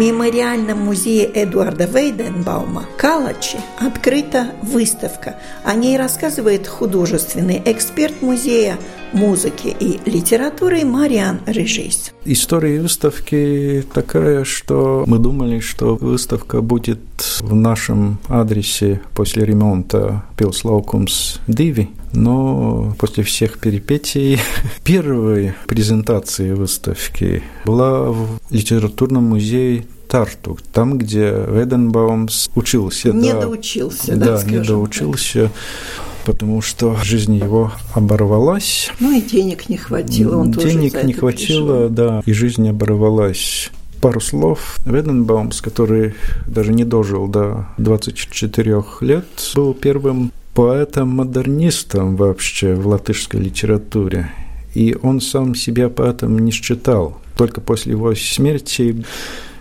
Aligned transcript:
Мемориальном 0.00 0.78
музее 0.78 1.30
Эдуарда 1.34 1.84
Вейденбаума 1.84 2.86
Калачи 2.96 3.58
открыта 3.78 4.52
выставка. 4.62 5.34
О 5.62 5.74
ней 5.74 5.98
рассказывает 5.98 6.66
художественный 6.66 7.60
эксперт 7.66 8.22
музея 8.22 8.78
музыки 9.12 9.74
и 9.78 10.00
литературы 10.08 10.84
Мариан 10.84 11.40
Режис. 11.46 12.12
История 12.24 12.80
выставки 12.80 13.84
такая, 13.92 14.44
что 14.44 15.04
мы 15.06 15.18
думали, 15.18 15.60
что 15.60 15.96
выставка 15.96 16.60
будет 16.60 17.00
в 17.40 17.54
нашем 17.54 18.18
адресе 18.28 19.00
после 19.14 19.44
ремонта 19.44 20.24
Пилслаукумс 20.36 21.38
Диви, 21.46 21.90
но 22.12 22.94
после 22.98 23.24
всех 23.24 23.58
перипетий 23.58 24.38
первой 24.84 25.54
презентации 25.66 26.52
выставки 26.52 27.42
была 27.64 28.10
в 28.10 28.38
литературном 28.50 29.24
музее 29.24 29.84
Тарту, 30.08 30.58
там, 30.72 30.98
где 30.98 31.32
Веденбаумс 31.48 32.50
учился. 32.56 33.12
Не 33.12 33.32
да, 33.32 33.42
доучился, 33.42 34.16
да, 34.16 34.38
да 34.38 34.42
не 34.42 34.58
доучился. 34.58 35.44
Так 35.44 36.09
потому 36.24 36.60
что 36.60 36.96
жизнь 37.02 37.36
его 37.36 37.72
оборвалась. 37.94 38.90
Ну 39.00 39.16
и 39.16 39.20
денег 39.20 39.68
не 39.68 39.76
хватило, 39.76 40.38
он 40.38 40.52
денег 40.52 40.92
тоже 40.92 41.06
не 41.06 41.12
хватило, 41.12 41.88
пришел. 41.88 41.88
да, 41.88 42.22
и 42.26 42.32
жизнь 42.32 42.68
оборвалась. 42.68 43.70
Пару 44.00 44.20
слов. 44.20 44.78
Веденбаумс, 44.86 45.60
который 45.60 46.14
даже 46.46 46.72
не 46.72 46.84
дожил 46.84 47.28
до 47.28 47.66
24 47.76 48.84
лет, 49.02 49.26
был 49.54 49.74
первым 49.74 50.32
поэтом-модернистом 50.54 52.16
вообще 52.16 52.74
в 52.74 52.86
латышской 52.86 53.40
литературе. 53.40 54.30
И 54.74 54.96
он 55.02 55.20
сам 55.20 55.54
себя 55.54 55.88
поэтом 55.88 56.38
не 56.38 56.50
считал. 56.50 57.18
Только 57.36 57.60
после 57.60 57.92
его 57.92 58.14
смерти 58.14 59.04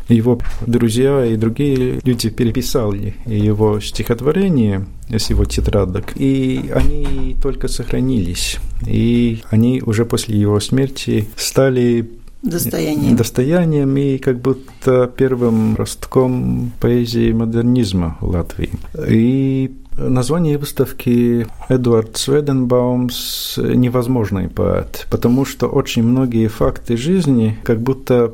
его 0.10 0.40
друзья 0.66 1.26
и 1.26 1.36
другие 1.36 2.00
люди 2.04 2.30
переписали 2.30 3.16
его 3.26 3.80
стихотворения 3.80 4.86
с 5.10 5.30
его 5.30 5.46
тетрадок, 5.46 6.14
и 6.16 6.72
они 6.74 7.36
только 7.42 7.68
сохранились. 7.68 8.58
И 8.86 9.42
они 9.50 9.82
уже 9.86 10.06
после 10.06 10.38
его 10.38 10.60
смерти 10.60 11.28
стали 11.36 12.10
достоянием. 12.42 13.16
достоянием 13.16 13.98
и 13.98 14.18
как 14.18 14.40
будто 14.40 15.12
первым 15.16 15.76
ростком 15.76 16.72
поэзии 16.80 17.32
модернизма 17.32 18.18
в 18.22 18.30
Латвии. 18.30 18.72
И 19.08 19.72
Название 20.00 20.58
выставки 20.58 21.46
Эдуард 21.68 22.16
Сведенбаумс 22.16 23.58
«Невозможный 23.58 24.48
поэт», 24.48 25.06
потому 25.12 25.44
что 25.44 25.68
очень 25.68 26.04
многие 26.04 26.48
факты 26.48 26.96
жизни 26.96 27.60
как 27.64 27.82
будто 27.82 28.34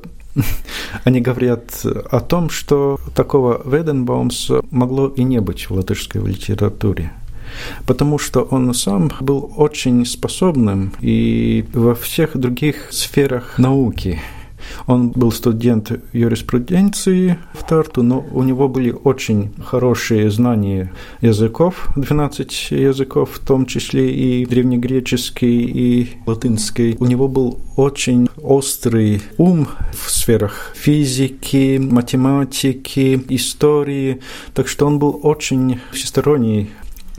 они 1.04 1.22
говорят 1.22 1.86
о 1.86 2.20
том, 2.20 2.50
что 2.50 3.00
такого 3.16 3.62
Веденбаумса 3.66 4.62
могло 4.72 5.08
и 5.08 5.24
не 5.24 5.40
быть 5.42 5.70
в 5.70 5.72
латышской 5.72 6.22
литературе 6.22 7.12
потому 7.86 8.18
что 8.18 8.42
он 8.42 8.74
сам 8.74 9.12
был 9.20 9.54
очень 9.56 10.06
способным 10.06 10.94
и 11.00 11.66
во 11.74 11.96
всех 11.96 12.38
других 12.38 12.88
сферах 12.92 13.58
науки. 13.58 14.20
Он 14.88 15.10
был 15.10 15.32
студент 15.32 15.92
юриспруденции 16.14 17.38
в 17.54 17.68
Тарту, 17.68 18.04
но 18.04 18.26
у 18.32 18.44
него 18.44 18.68
были 18.68 18.92
очень 18.92 19.54
хорошие 19.64 20.30
знания 20.30 20.92
языков, 21.22 21.90
12 21.96 22.72
языков, 22.72 23.32
в 23.34 23.40
том 23.40 23.66
числе 23.66 24.12
и 24.14 24.46
древнегреческий, 24.46 25.64
и 25.66 26.10
латинский. 26.26 26.96
У 27.00 27.06
него 27.06 27.28
был 27.28 27.60
очень 27.76 28.30
острый 28.42 29.22
ум 29.38 29.68
в 29.94 30.10
сферах 30.10 30.74
физики, 30.76 31.78
математики, 31.78 33.22
истории, 33.30 34.22
так 34.54 34.68
что 34.68 34.88
он 34.88 35.00
был 35.00 35.20
очень 35.24 35.80
всесторонний 35.92 36.70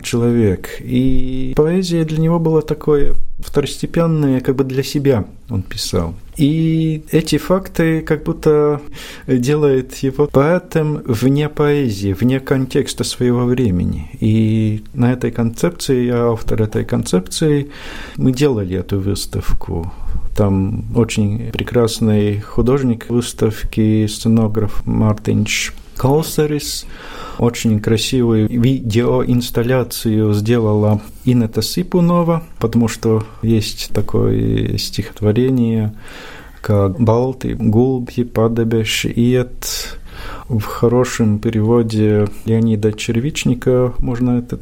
человек. 0.02 0.80
И 0.80 1.52
поэзия 1.56 2.04
для 2.04 2.18
него 2.18 2.38
была 2.38 2.62
такое 2.62 3.14
второстепенное, 3.38 4.40
как 4.40 4.56
бы 4.56 4.64
для 4.64 4.82
себя 4.82 5.26
он 5.50 5.62
писал. 5.62 6.14
И 6.36 7.02
эти 7.10 7.38
факты 7.38 8.00
как 8.00 8.24
будто 8.24 8.80
делают 9.26 9.94
его 9.96 10.26
поэтом 10.26 11.02
вне 11.06 11.48
поэзии, 11.48 12.12
вне 12.12 12.40
контекста 12.40 13.04
своего 13.04 13.44
времени. 13.44 14.10
И 14.20 14.84
на 14.94 15.12
этой 15.12 15.30
концепции, 15.30 16.06
я 16.06 16.30
автор 16.30 16.62
этой 16.62 16.84
концепции, 16.84 17.70
мы 18.16 18.32
делали 18.32 18.76
эту 18.76 19.00
выставку. 19.00 19.92
Там 20.36 20.84
очень 20.94 21.50
прекрасный 21.52 22.40
художник 22.40 23.08
выставки, 23.08 24.06
сценограф 24.06 24.84
Мартинч 24.86 25.72
Колсерис. 25.96 26.86
Очень 27.38 27.80
красивую 27.80 28.48
видеоинсталляцию 28.48 30.32
сделала 30.32 31.02
Инета 31.24 31.60
Сипунова, 31.60 32.42
потому 32.58 32.88
что 32.88 33.24
есть 33.42 33.90
такое 33.92 34.78
стихотворение, 34.78 35.94
как 36.62 36.98
«Балти, 36.98 37.52
гулбьи, 37.52 38.24
падебеш, 38.24 39.04
иет», 39.06 39.98
в 40.48 40.62
хорошем 40.62 41.38
переводе 41.38 42.28
Леонида 42.44 42.92
Червичника 42.92 43.94
можно 43.98 44.38
это 44.38 44.60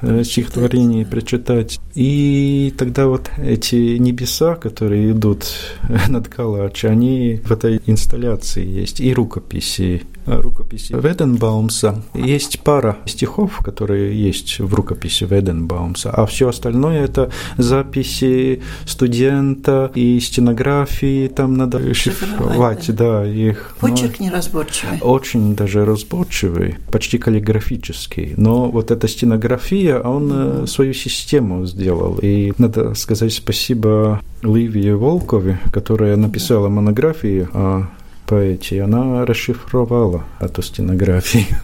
э, 0.00 0.22
стихотворение 0.22 1.04
прочитать. 1.04 1.80
И 1.94 2.72
тогда 2.78 3.06
вот 3.06 3.30
эти 3.38 3.96
небеса, 3.98 4.54
которые 4.54 5.10
идут 5.12 5.46
над 6.08 6.28
Калач, 6.28 6.84
они 6.84 7.40
в 7.44 7.50
этой 7.50 7.80
инсталляции 7.86 8.64
есть, 8.64 9.00
и 9.00 9.12
рукописи 9.12 10.02
рукописи 10.26 10.92
Веденбаумса. 10.92 12.02
Есть 12.14 12.60
пара 12.60 12.98
стихов, 13.06 13.60
которые 13.64 14.20
есть 14.20 14.60
в 14.60 14.74
рукописи 14.74 15.24
Веденбаумса, 15.24 16.10
а 16.10 16.26
все 16.26 16.48
остальное 16.48 17.04
это 17.04 17.30
записи 17.56 18.62
студента 18.86 19.90
и 19.94 20.20
стенографии, 20.20 21.28
там 21.28 21.56
надо 21.56 21.94
шифровать, 21.94 22.94
да, 22.94 23.26
их. 23.26 23.76
Почерк 23.80 24.20
неразборчивый. 24.20 24.98
Очень 25.00 25.54
даже 25.54 25.84
разборчивый, 25.84 26.76
почти 26.90 27.18
каллиграфический. 27.18 28.34
Но 28.36 28.70
вот 28.70 28.90
эта 28.90 29.08
стенография, 29.08 29.98
он 29.98 30.32
mm. 30.32 30.66
свою 30.66 30.94
систему 30.94 31.66
сделал. 31.66 32.18
И 32.22 32.52
надо 32.58 32.94
сказать 32.94 33.32
спасибо 33.32 34.20
Ливии 34.42 34.90
Волкове, 34.90 35.58
которая 35.72 36.16
написала 36.16 36.68
монографию 36.68 37.48
о 37.52 37.86
поэте, 38.26 38.82
она 38.82 39.24
расшифровала 39.24 40.24
эту 40.40 40.62
стенографию. 40.62 41.44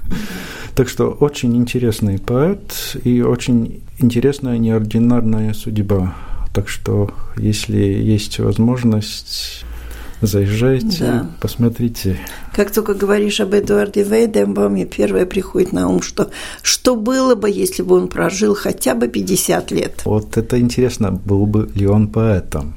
Так 0.77 0.89
что 0.89 1.11
очень 1.11 1.57
интересный 1.57 2.19
поэт 2.19 2.97
и 3.05 3.21
очень 3.21 3.83
интересная 3.99 4.57
неординарная 4.57 5.53
судьба. 5.53 6.15
Так 6.55 6.69
что, 6.69 7.11
если 7.37 7.77
есть 7.77 8.39
возможность 8.39 9.65
Заезжайте, 10.23 11.05
да. 11.05 11.27
посмотрите. 11.41 12.19
Как 12.55 12.71
только 12.71 12.95
говоришь 12.95 13.41
об 13.41 13.55
Эдуарде 13.55 14.03
Вейденбауме, 14.03 14.85
первое 14.85 15.25
приходит 15.25 15.73
на 15.73 15.89
ум, 15.89 16.03
что 16.03 16.31
что 16.63 16.95
было 16.97 17.35
бы, 17.35 17.49
если 17.51 17.83
бы 17.83 17.97
он 17.97 18.09
прожил 18.09 18.55
хотя 18.55 18.95
бы 18.95 19.09
50 19.09 19.71
лет? 19.71 20.03
Вот 20.05 20.37
это 20.37 20.61
интересно, 20.61 21.13
был 21.13 21.47
бы 21.47 21.71
ли 21.75 21.87
он 21.87 22.09
поэтом? 22.09 22.75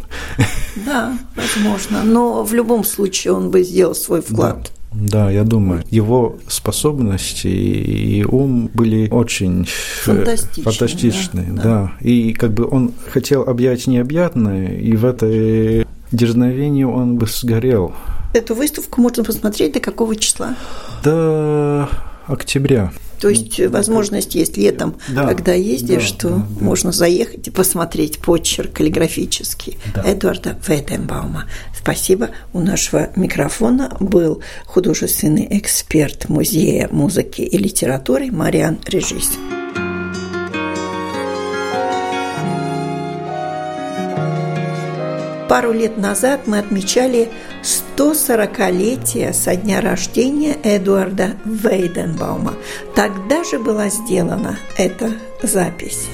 Да, 0.85 1.17
возможно. 1.35 2.03
Но 2.03 2.43
в 2.43 2.53
любом 2.53 2.83
случае 2.83 3.33
он 3.33 3.51
бы 3.51 3.63
сделал 3.63 3.93
свой 3.93 4.21
вклад. 4.21 4.63
Да. 4.63 4.69
Да, 4.93 5.31
я 5.31 5.43
думаю, 5.43 5.83
его 5.89 6.37
способности 6.47 7.47
и 7.47 8.23
ум 8.23 8.69
были 8.73 9.09
очень 9.09 9.65
фантастичные. 10.03 10.63
фантастичные 10.63 11.47
да, 11.51 11.53
да. 11.53 11.63
да. 11.63 11.91
И 12.07 12.33
как 12.33 12.53
бы 12.53 12.67
он 12.69 12.93
хотел 13.09 13.41
объять 13.41 13.87
необъятное, 13.87 14.75
и 14.75 14.95
в 14.95 15.05
этой 15.05 15.87
дерзновению 16.15 16.91
он 16.91 17.17
бы 17.17 17.27
сгорел. 17.27 17.93
Эту 18.33 18.55
выставку 18.55 19.01
можно 19.01 19.23
посмотреть 19.23 19.73
до 19.73 19.79
какого 19.79 20.15
числа? 20.15 20.55
До 21.03 21.89
октября. 22.27 22.91
То 23.19 23.29
есть 23.29 23.57
возможность 23.67 24.35
есть 24.35 24.57
летом, 24.57 24.95
да, 25.07 25.27
когда 25.27 25.53
ездишь, 25.53 26.11
да, 26.11 26.17
что 26.17 26.29
да, 26.29 26.35
да. 26.35 26.65
можно 26.65 26.91
заехать 26.91 27.47
и 27.47 27.51
посмотреть 27.51 28.19
почерк 28.19 28.73
каллиграфический 28.73 29.77
да. 29.95 30.03
Эдварда 30.03 30.57
Веденбаума. 30.67 31.45
Спасибо. 31.73 32.31
У 32.51 32.59
нашего 32.59 33.11
микрофона 33.15 33.95
был 34.01 34.41
художественный 34.65 35.47
эксперт 35.51 36.27
Музея 36.27 36.89
музыки 36.91 37.41
и 37.41 37.57
литературы 37.57 38.29
Мариан 38.29 38.79
Режис. 38.87 39.31
Пару 45.53 45.71
лет 45.71 45.99
назад 45.99 46.47
мы 46.47 46.57
отмечали 46.57 47.29
140-летие 47.61 49.33
со 49.33 49.55
дня 49.55 49.81
рождения 49.81 50.57
Эдуарда 50.63 51.33
Вейденбаума. 51.45 52.55
Тогда 52.95 53.43
же 53.43 53.59
была 53.59 53.89
сделана 53.89 54.57
эта 54.77 55.11
запись. 55.43 56.07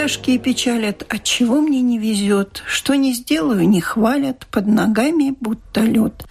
Тяжкие 0.00 0.38
печалят, 0.38 1.04
от 1.12 1.24
чего 1.24 1.60
мне 1.60 1.82
не 1.82 1.98
везет, 1.98 2.62
что 2.66 2.94
не 2.94 3.12
сделаю, 3.12 3.68
не 3.68 3.82
хвалят, 3.82 4.46
под 4.50 4.66
ногами 4.66 5.36
будто 5.38 5.82
лед. 5.82 6.24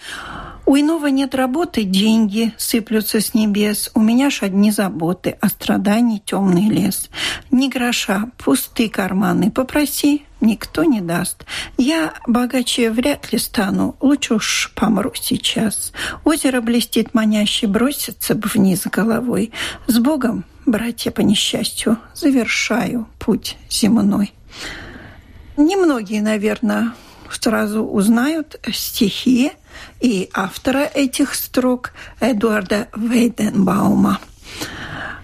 У 0.65 0.75
иного 0.75 1.05
нет 1.05 1.35
работы, 1.35 1.83
деньги 1.83 2.51
сыплются 2.57 3.21
с 3.21 3.35
небес. 3.35 3.91
У 3.93 4.01
меня 4.01 4.31
ж 4.31 4.41
одни 4.41 4.71
заботы, 4.71 5.37
а 5.39 5.49
страданий 5.49 6.19
темный 6.25 6.67
лес. 6.67 7.11
Ни 7.51 7.67
гроша, 7.67 8.31
пустые 8.43 8.89
карманы. 8.89 9.51
Попроси, 9.51 10.23
никто 10.41 10.83
не 10.83 11.01
даст. 11.01 11.45
Я 11.77 12.13
богаче 12.25 12.89
вряд 12.89 13.31
ли 13.31 13.37
стану, 13.37 13.95
лучше 13.99 14.33
уж 14.33 14.71
помру 14.75 15.11
сейчас. 15.13 15.91
Озеро 16.23 16.61
блестит 16.61 17.13
маняще, 17.13 17.67
бросится 17.67 18.33
бы 18.33 18.49
вниз 18.51 18.87
головой. 18.87 19.51
С 19.85 19.99
Богом 19.99 20.43
братья 20.69 21.11
по 21.11 21.21
несчастью, 21.21 21.97
завершаю 22.13 23.07
путь 23.19 23.57
земной. 23.69 24.33
Немногие, 25.57 26.21
наверное, 26.21 26.93
сразу 27.29 27.83
узнают 27.83 28.59
стихи 28.71 29.51
и 29.99 30.29
автора 30.33 30.89
этих 30.93 31.35
строк 31.35 31.93
Эдуарда 32.19 32.87
Вейденбаума. 32.95 34.19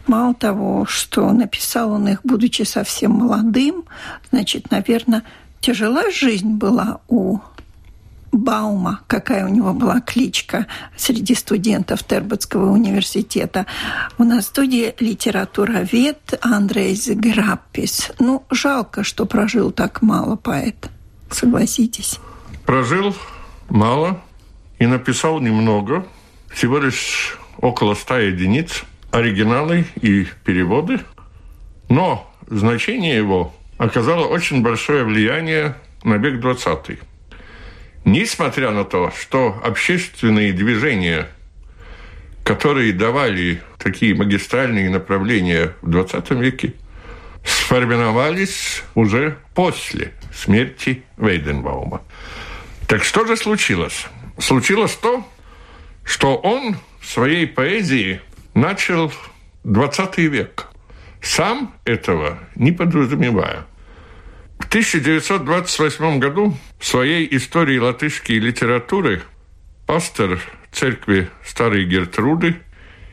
Мало 0.07 0.33
того, 0.35 0.85
что 0.85 1.31
написал 1.31 1.91
он 1.91 2.07
их, 2.07 2.19
будучи 2.23 2.61
совсем 2.61 3.11
молодым, 3.11 3.85
значит, 4.31 4.69
наверное, 4.71 5.23
тяжела 5.61 6.11
жизнь 6.11 6.51
была 6.51 6.99
у 7.07 7.39
Баума, 8.35 9.01
какая 9.07 9.45
у 9.45 9.49
него 9.49 9.73
была 9.73 10.01
кличка 10.01 10.67
среди 10.97 11.35
студентов 11.35 12.03
Терботского 12.03 12.71
университета. 12.71 13.65
У 14.17 14.23
нас 14.23 14.45
в 14.45 14.47
студии 14.49 14.93
литературовед 14.99 16.37
Андрейс 16.41 17.07
Граппис. 17.07 18.11
Ну, 18.19 18.45
жалко, 18.51 19.03
что 19.03 19.25
прожил 19.25 19.71
так 19.71 20.01
мало 20.01 20.35
поэт. 20.35 20.89
Согласитесь. 21.31 22.19
Прожил 22.65 23.15
мало 23.69 24.21
и 24.79 24.85
написал 24.85 25.39
немного, 25.39 26.05
всего 26.51 26.79
лишь 26.79 27.37
около 27.59 27.95
ста 27.95 28.19
единиц, 28.19 28.83
оригиналы 29.11 29.85
и 30.01 30.27
переводы. 30.43 30.99
Но 31.89 32.29
значение 32.47 33.15
его 33.15 33.53
оказало 33.77 34.25
очень 34.27 34.61
большое 34.61 35.03
влияние 35.03 35.75
на 36.03 36.15
век 36.15 36.41
двадцатый. 36.41 36.99
Несмотря 38.05 38.69
на 38.69 38.85
то, 38.85 39.11
что 39.19 39.59
общественные 39.63 40.53
движения, 40.53 41.27
которые 42.43 42.93
давали 42.93 43.63
такие 43.79 44.13
магистральные 44.13 44.91
направления 44.91 45.73
в 45.81 45.89
20 45.89 46.29
веке, 46.31 46.73
сформировались 47.43 48.83
уже 48.93 49.39
после 49.55 50.13
смерти 50.31 51.03
Вейденбаума. 51.17 52.03
Так 52.87 53.03
что 53.03 53.25
же 53.25 53.35
случилось? 53.35 54.05
Случилось 54.37 54.93
то, 54.93 55.27
что 56.03 56.35
он 56.35 56.75
в 57.01 57.09
своей 57.09 57.47
поэзии 57.47 58.21
начал 58.53 59.11
20 59.63 60.17
век, 60.19 60.67
сам 61.23 61.73
этого 61.85 62.37
не 62.55 62.71
подразумевая– 62.71 63.65
в 64.65 64.67
1928 64.67 66.17
году 66.19 66.57
в 66.79 66.85
своей 66.85 67.27
истории 67.37 67.77
латышской 67.77 68.39
литературы 68.39 69.21
пастор 69.85 70.39
церкви 70.71 71.29
Старой 71.45 71.85
Гертруды 71.85 72.55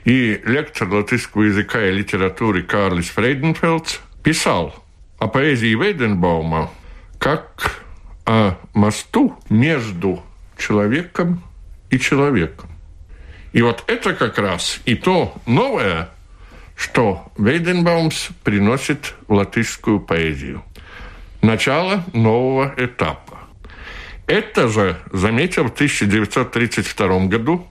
и 0.06 0.40
лектор 0.46 0.88
латышского 0.88 1.42
языка 1.42 1.86
и 1.86 1.92
литературы 1.92 2.62
Карлис 2.62 3.10
Фрейденфелдс 3.10 3.98
писал 4.22 4.82
о 5.18 5.28
поэзии 5.28 5.74
Вейденбаума 5.74 6.70
как 7.18 7.84
о 8.24 8.56
мосту 8.72 9.38
между 9.50 10.22
человеком 10.56 11.42
и 11.90 11.98
человеком. 11.98 12.70
И 13.52 13.60
вот 13.60 13.84
это 13.88 14.14
как 14.14 14.38
раз 14.38 14.80
и 14.86 14.94
то 14.94 15.34
новое, 15.44 16.08
что 16.76 17.30
Вейденбаумс 17.36 18.30
приносит 18.42 19.14
в 19.28 19.34
латышскую 19.34 20.00
поэзию– 20.00 20.64
начало 21.42 22.04
нового 22.12 22.72
этапа. 22.76 23.38
Это 24.26 24.68
же 24.68 24.98
заметил 25.12 25.64
в 25.64 25.72
1932 25.72 27.26
году 27.26 27.66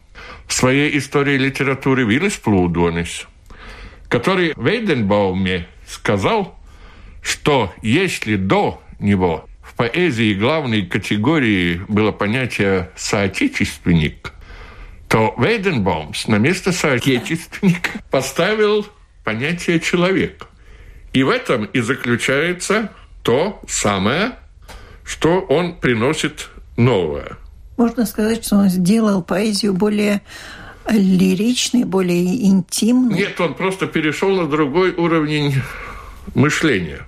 в 0.45 0.53
своей 0.53 0.97
истории 0.97 1.37
литературы 1.37 2.03
Виллис 2.03 2.35
Плудонис, 2.37 3.25
который 4.09 4.53
в 4.55 4.67
Вейденбауме 4.67 5.67
сказал, 5.87 6.59
что 7.23 7.73
если 7.81 8.35
до 8.35 8.81
него 8.99 9.47
в 9.63 9.73
поэзии 9.75 10.33
главной 10.33 10.85
категорией 10.85 11.81
было 11.87 12.11
понятие 12.11 12.91
«соотечественник», 12.95 14.33
то 15.07 15.33
Вейденбаумс 15.37 16.27
на 16.27 16.35
место 16.35 16.71
соотечественника 16.71 17.89
поставил 18.11 18.87
понятие 19.23 19.79
«человек». 19.79 20.47
И 21.13 21.23
в 21.23 21.29
этом 21.29 21.65
и 21.65 21.79
заключается 21.81 22.91
то 23.23 23.61
самое, 23.67 24.37
что 25.03 25.41
он 25.41 25.75
приносит 25.75 26.49
новое. 26.77 27.37
Можно 27.77 28.05
сказать, 28.05 28.45
что 28.45 28.57
он 28.57 28.69
сделал 28.69 29.23
поэзию 29.23 29.73
более 29.73 30.21
лиричной, 30.89 31.83
более 31.83 32.45
интимной? 32.45 33.15
Нет, 33.15 33.39
он 33.39 33.53
просто 33.53 33.87
перешел 33.87 34.29
на 34.29 34.47
другой 34.47 34.91
уровень 34.91 35.55
мышления 36.35 37.01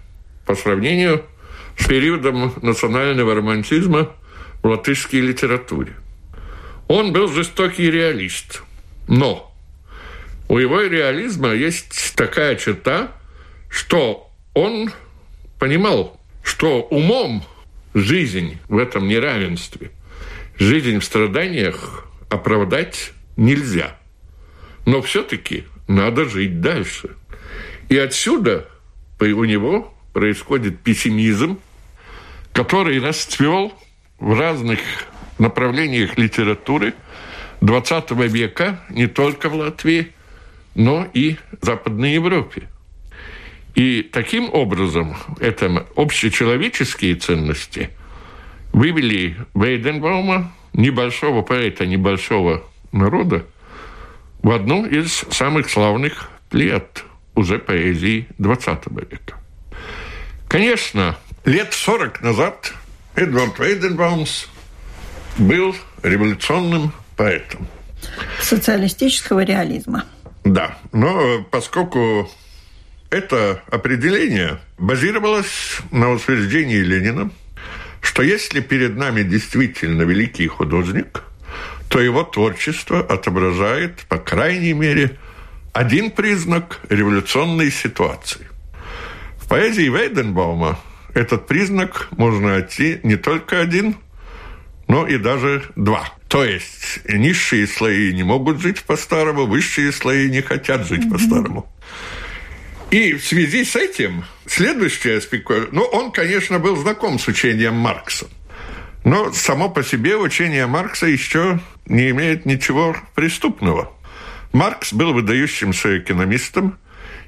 по 0.45 0.55
сравнению 0.55 1.23
с 1.77 1.87
периодом 1.87 2.53
национального 2.61 3.35
романтизма 3.35 4.09
в 4.61 4.67
латышской 4.67 5.19
литературе. 5.19 5.93
Он 6.87 7.13
был 7.13 7.27
жестокий 7.27 7.89
реалист, 7.89 8.63
но 9.07 9.53
у 10.49 10.57
его 10.57 10.81
реализма 10.81 11.53
есть 11.53 12.13
такая 12.15 12.55
черта, 12.55 13.11
что 13.69 14.29
он 14.53 14.91
понимал, 15.63 16.19
что 16.43 16.81
умом 16.81 17.41
жизнь 17.93 18.57
в 18.67 18.77
этом 18.77 19.07
неравенстве, 19.07 19.91
жизнь 20.59 20.99
в 20.99 21.05
страданиях 21.05 22.05
оправдать 22.29 23.13
нельзя. 23.37 23.97
Но 24.85 25.01
все-таки 25.01 25.63
надо 25.87 26.25
жить 26.25 26.59
дальше. 26.59 27.11
И 27.87 27.97
отсюда 27.97 28.67
у 29.21 29.45
него 29.45 29.93
происходит 30.11 30.81
пессимизм, 30.81 31.57
который 32.51 32.99
расцвел 32.99 33.71
в 34.19 34.37
разных 34.37 34.81
направлениях 35.39 36.17
литературы 36.17 36.93
XX 37.61 38.27
века 38.27 38.81
не 38.89 39.07
только 39.07 39.47
в 39.47 39.55
Латвии, 39.55 40.11
но 40.75 41.07
и 41.13 41.37
в 41.61 41.65
Западной 41.65 42.15
Европе. 42.15 42.67
И 43.75 44.03
таким 44.03 44.53
образом 44.53 45.15
это 45.39 45.85
общечеловеческие 45.95 47.15
ценности 47.15 47.89
вывели 48.71 49.35
Вейденбаума, 49.55 50.51
небольшого 50.73 51.41
поэта, 51.41 51.85
небольшого 51.85 52.63
народа, 52.91 53.45
в 54.41 54.51
одну 54.51 54.85
из 54.85 55.25
самых 55.31 55.69
славных 55.69 56.29
плеяд 56.49 57.03
уже 57.35 57.57
поэзии 57.57 58.27
XX 58.37 59.09
века. 59.09 59.37
Конечно, 60.47 61.17
лет 61.45 61.73
40 61.73 62.21
назад 62.21 62.73
Эдвард 63.15 63.57
Вейденбаумс 63.57 64.47
был 65.37 65.75
революционным 66.03 66.91
поэтом. 67.15 67.67
Социалистического 68.39 69.43
реализма. 69.43 70.05
Да, 70.43 70.77
но 70.91 71.43
поскольку 71.49 72.29
это 73.13 73.61
определение 73.69 74.59
базировалось 74.79 75.77
на 75.91 76.11
утверждении 76.11 76.79
Ленина, 76.79 77.29
что 78.01 78.23
если 78.23 78.59
перед 78.59 78.97
нами 78.97 79.21
действительно 79.21 80.01
великий 80.01 80.47
художник, 80.47 81.23
то 81.89 82.01
его 82.01 82.23
творчество 82.23 83.01
отображает, 83.01 83.99
по 84.09 84.17
крайней 84.17 84.73
мере, 84.73 85.19
один 85.73 86.09
признак 86.09 86.79
революционной 86.89 87.71
ситуации. 87.71 88.47
В 89.37 89.47
поэзии 89.47 89.89
Вейденбаума 89.89 90.79
этот 91.13 91.45
признак 91.45 92.07
можно 92.17 92.53
найти 92.53 92.99
не 93.03 93.15
только 93.15 93.61
один, 93.61 93.95
но 94.87 95.05
и 95.05 95.17
даже 95.19 95.63
два. 95.75 96.09
То 96.29 96.43
есть 96.43 97.01
низшие 97.07 97.67
слои 97.67 98.11
не 98.11 98.23
могут 98.23 98.59
жить 98.59 98.81
по-старому, 98.81 99.45
высшие 99.45 99.91
слои 99.91 100.31
не 100.31 100.41
хотят 100.41 100.87
жить 100.87 101.07
по-старому. 101.11 101.69
И 102.93 103.15
в 103.15 103.25
связи 103.25 103.65
с 103.65 103.75
этим 103.75 104.23
следующий 104.45 105.13
аспект, 105.13 105.49
ну, 105.71 105.81
он, 105.81 106.11
конечно, 106.11 106.59
был 106.59 106.75
знаком 106.75 107.17
с 107.17 107.27
учением 107.27 107.73
Маркса, 107.73 108.27
но 109.03 109.33
само 109.33 109.67
по 109.67 109.83
себе 109.83 110.15
учение 110.15 110.67
Маркса 110.67 111.07
еще 111.07 111.59
не 111.87 112.11
имеет 112.11 112.45
ничего 112.45 112.95
преступного. 113.15 113.91
Маркс 114.51 114.93
был 114.93 115.11
выдающимся 115.11 115.97
экономистом, 115.97 116.77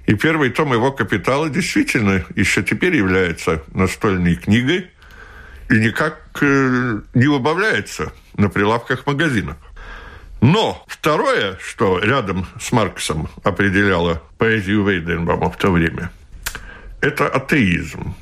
и 0.06 0.14
первый 0.14 0.52
том 0.52 0.72
его 0.72 0.92
«Капитала» 0.92 1.50
действительно 1.50 2.24
еще 2.36 2.62
теперь 2.62 2.96
является 2.96 3.64
настольной 3.74 4.36
книгой 4.36 4.92
и 5.72 5.74
никак 5.80 6.22
э, 6.42 7.00
не 7.16 7.26
убавляется 7.26 8.14
на 8.38 8.50
прилавках 8.50 9.08
магазинов. 9.08 9.58
Но 10.42 10.84
второе, 10.88 11.58
что 11.62 12.00
рядом 12.00 12.48
с 12.60 12.72
Марксом 12.72 13.30
определяло 13.44 14.22
поэзию 14.38 14.84
Вейденбаума 14.84 15.50
в 15.50 15.58
то 15.58 15.72
время, 15.72 16.12
это 17.02 17.28
атеизм, 17.28 18.16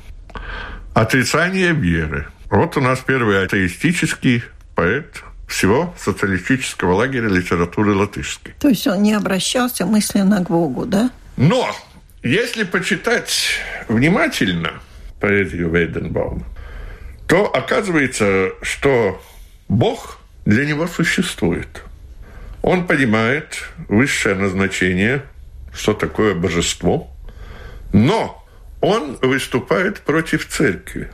отрицание 0.94 1.72
веры. 1.72 2.26
Вот 2.50 2.76
у 2.76 2.80
нас 2.80 3.00
первый 3.00 3.42
атеистический 3.44 4.44
поэт 4.74 5.22
всего 5.48 5.94
социалистического 5.98 6.94
лагеря 6.94 7.28
литературы 7.28 7.94
латышской. 7.94 8.54
То 8.58 8.68
есть 8.68 8.86
он 8.86 9.02
не 9.02 9.12
обращался 9.12 9.84
мысленно 9.84 10.42
к 10.42 10.48
Богу, 10.48 10.86
да? 10.86 11.10
Но 11.36 11.74
если 12.22 12.64
почитать 12.64 13.58
внимательно 13.88 14.72
поэзию 15.20 15.70
Вейденбаума, 15.70 16.46
то 17.26 17.46
оказывается, 17.46 18.50
что 18.62 19.22
Бог 19.68 20.18
для 20.44 20.64
него 20.64 20.86
существует– 20.86 21.82
он 22.64 22.86
понимает 22.86 23.62
высшее 23.88 24.34
назначение, 24.34 25.22
что 25.74 25.92
такое 25.92 26.34
божество, 26.34 27.14
но 27.92 28.42
он 28.80 29.18
выступает 29.20 30.00
против 30.00 30.48
церкви. 30.48 31.10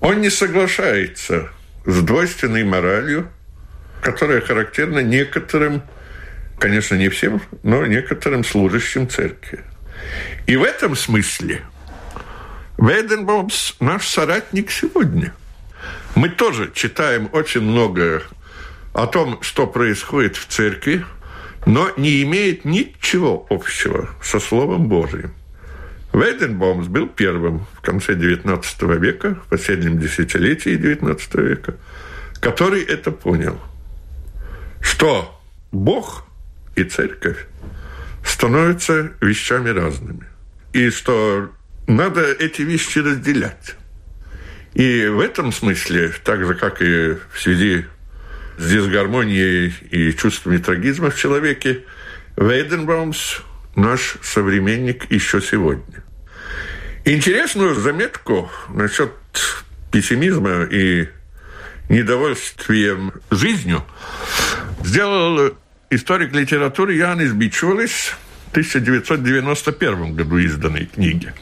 Он 0.00 0.22
не 0.22 0.30
соглашается 0.30 1.50
с 1.84 2.00
двойственной 2.00 2.64
моралью, 2.64 3.28
которая 4.00 4.40
характерна 4.40 5.00
некоторым, 5.00 5.82
конечно, 6.58 6.94
не 6.94 7.10
всем, 7.10 7.42
но 7.62 7.84
некоторым 7.84 8.42
служащим 8.42 9.06
церкви. 9.06 9.60
И 10.46 10.56
в 10.56 10.64
этом 10.64 10.96
смысле 10.96 11.60
Вейденбомс 12.78 13.74
наш 13.80 14.08
соратник 14.08 14.70
сегодня. 14.70 15.34
Мы 16.14 16.30
тоже 16.30 16.72
читаем 16.74 17.28
очень 17.32 17.60
много 17.60 18.22
о 18.94 19.06
том, 19.06 19.42
что 19.42 19.66
происходит 19.66 20.36
в 20.36 20.46
церкви, 20.46 21.04
но 21.66 21.90
не 21.96 22.22
имеет 22.22 22.64
ничего 22.64 23.46
общего 23.50 24.08
со 24.22 24.38
Словом 24.40 24.88
Божиим. 24.88 25.34
Вейденбаумс 26.12 26.86
был 26.86 27.08
первым 27.08 27.66
в 27.74 27.80
конце 27.80 28.14
XIX 28.14 28.98
века, 28.98 29.34
в 29.34 29.48
последнем 29.50 29.98
десятилетии 29.98 30.78
XIX 30.78 31.42
века, 31.42 31.74
который 32.40 32.84
это 32.84 33.10
понял, 33.10 33.60
что 34.80 35.40
Бог 35.72 36.24
и 36.76 36.84
церковь 36.84 37.46
становятся 38.24 39.10
вещами 39.20 39.70
разными, 39.70 40.26
и 40.72 40.90
что 40.90 41.50
надо 41.88 42.22
эти 42.22 42.62
вещи 42.62 43.00
разделять. 43.00 43.74
И 44.74 45.06
в 45.08 45.18
этом 45.18 45.52
смысле, 45.52 46.12
так 46.22 46.44
же, 46.44 46.54
как 46.54 46.80
и 46.80 47.16
в 47.32 47.40
связи 47.40 47.86
с 48.56 48.70
дисгармонией 48.70 49.74
и 49.90 50.12
чувствами 50.12 50.58
трагизма 50.58 51.10
в 51.10 51.16
человеке, 51.16 51.82
Вейденбаумс 52.36 53.40
наш 53.76 54.16
современник 54.22 55.10
еще 55.10 55.40
сегодня. 55.40 56.02
Интересную 57.04 57.74
заметку 57.74 58.50
насчет 58.68 59.12
пессимизма 59.90 60.64
и 60.64 61.08
недовольствием 61.88 63.12
жизнью 63.30 63.84
сделал 64.82 65.56
историк 65.90 66.32
литературы 66.32 66.94
Янис 66.94 67.32
Бичулис 67.32 68.14
в 68.46 68.50
1991 68.52 70.14
году 70.14 70.38
изданной 70.38 70.86
книге. 70.86 71.34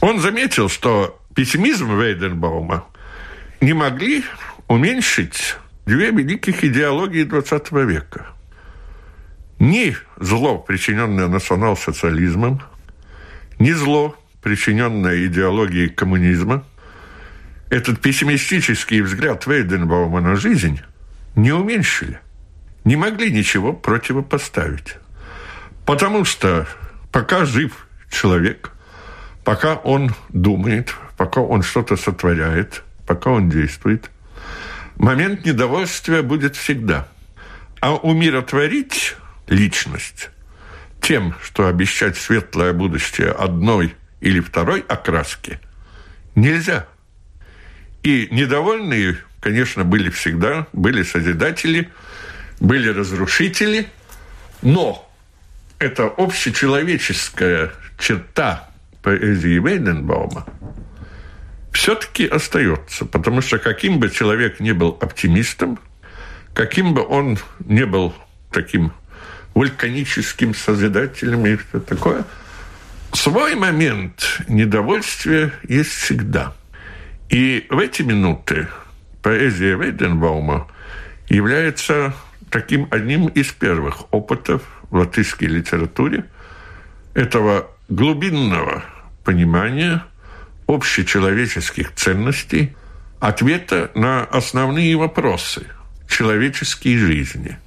Он 0.00 0.20
заметил, 0.20 0.68
что 0.68 1.20
пессимизм 1.34 1.98
Вейденбаума 1.98 2.86
не 3.60 3.72
могли 3.72 4.24
уменьшить 4.68 5.56
две 5.86 6.10
великих 6.10 6.64
идеологии 6.64 7.24
XX 7.24 7.86
века. 7.86 8.26
Ни 9.58 9.96
зло, 10.18 10.58
причиненное 10.58 11.28
национал-социализмом, 11.28 12.60
ни 13.58 13.70
зло, 13.70 14.16
причиненное 14.42 15.26
идеологией 15.26 15.88
коммунизма, 15.88 16.64
этот 17.70 18.00
пессимистический 18.00 19.00
взгляд 19.00 19.46
Вейденбаума 19.46 20.20
на 20.20 20.36
жизнь 20.36 20.80
не 21.36 21.52
уменьшили, 21.52 22.20
не 22.84 22.96
могли 22.96 23.32
ничего 23.32 23.72
противопоставить. 23.72 24.96
Потому 25.86 26.24
что 26.24 26.66
пока 27.12 27.44
жив 27.44 27.88
человек, 28.10 28.72
пока 29.44 29.76
он 29.76 30.14
думает, 30.30 30.94
пока 31.16 31.40
он 31.40 31.62
что-то 31.62 31.96
сотворяет, 31.96 32.82
пока 33.06 33.30
он 33.30 33.48
действует– 33.48 34.10
момент 34.96 35.44
недовольствия 35.44 36.22
будет 36.22 36.56
всегда. 36.56 37.08
А 37.80 37.94
умиротворить 37.94 39.16
личность 39.46 40.30
тем, 41.00 41.34
что 41.42 41.68
обещать 41.68 42.16
светлое 42.16 42.72
будущее 42.72 43.30
одной 43.30 43.94
или 44.20 44.40
второй 44.40 44.80
окраски, 44.80 45.60
нельзя. 46.34 46.86
И 48.02 48.28
недовольные, 48.30 49.18
конечно, 49.40 49.84
были 49.84 50.10
всегда, 50.10 50.66
были 50.72 51.02
созидатели, 51.02 51.90
были 52.58 52.88
разрушители, 52.88 53.88
но 54.62 55.08
это 55.78 56.06
общечеловеческая 56.06 57.72
черта 57.98 58.68
поэзии 59.02 59.58
Вейденбаума– 59.58 60.46
все-таки 61.76 62.26
остается, 62.26 63.04
потому 63.04 63.42
что 63.42 63.58
каким 63.58 63.98
бы 63.98 64.08
человек 64.08 64.60
ни 64.60 64.72
был 64.72 64.96
оптимистом, 65.00 65.78
каким 66.54 66.94
бы 66.94 67.06
он 67.06 67.38
ни 67.60 67.84
был 67.84 68.14
таким 68.50 68.92
вулканическим 69.54 70.54
созидателем 70.54 71.44
и 71.44 71.56
все 71.56 71.80
такое, 71.80 72.24
свой 73.12 73.54
момент 73.56 74.40
недовольствия 74.48 75.52
есть 75.68 75.90
всегда. 75.90 76.54
И 77.28 77.66
в 77.68 77.78
эти 77.78 78.02
минуты 78.02 78.68
поэзия 79.22 79.76
Вейденбаума 79.76 80.68
является 81.28 82.14
таким 82.50 82.88
одним 82.90 83.26
из 83.26 83.48
первых 83.48 84.12
опытов 84.14 84.62
в 84.88 84.96
латышской 84.96 85.48
литературе 85.48 86.24
этого 87.12 87.68
глубинного 87.88 88.82
понимания– 89.24 90.02
общечеловеческих 90.66 91.94
ценностей, 91.94 92.76
ответа 93.20 93.90
на 93.94 94.24
основные 94.24 94.96
вопросы 94.96 95.66
человеческой 96.08 96.96
жизни. 96.96 97.58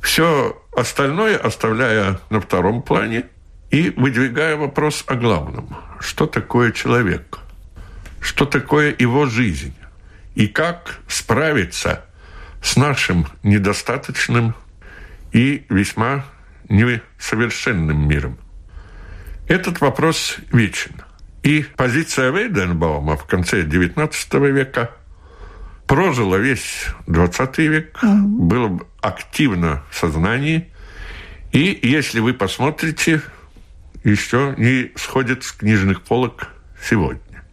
Все 0.00 0.60
остальное 0.76 1.36
оставляя 1.36 2.18
на 2.30 2.40
втором 2.40 2.82
плане 2.82 3.26
и 3.70 3.90
выдвигая 3.90 4.56
вопрос 4.56 5.04
о 5.06 5.14
главном. 5.14 5.76
Что 6.00 6.26
такое 6.26 6.72
человек? 6.72 7.38
Что 8.20 8.44
такое 8.44 8.94
его 8.98 9.26
жизнь? 9.26 9.74
И 10.34 10.48
как 10.48 11.00
справиться 11.08 12.04
с 12.62 12.76
нашим 12.76 13.26
недостаточным 13.42 14.54
и 15.32 15.64
весьма 15.68 16.24
несовершенным 16.68 18.08
миром? 18.08 18.38
Этот 19.48 19.80
вопрос 19.80 20.36
вечен– 20.50 21.02
И 21.42 21.64
позиция 21.76 22.30
Вейденбаума 22.30 23.16
в 23.16 23.24
конце 23.24 23.62
XIX 23.62 24.50
века 24.50 24.90
прожила 25.86 26.38
весь 26.38 26.86
XX 27.06 27.66
век, 27.66 27.98
mm-hmm. 28.02 28.24
было 28.24 28.80
активно 29.00 29.82
в 29.90 29.96
сознании. 29.96 30.68
И 31.50 31.78
если 31.82 32.20
вы 32.20 32.32
посмотрите, 32.32 33.22
еще 34.04 34.54
не 34.56 34.92
сходит 34.96 35.44
с 35.44 35.52
книжных 35.52 36.02
полок 36.02 36.48
сегодня. 36.82 37.44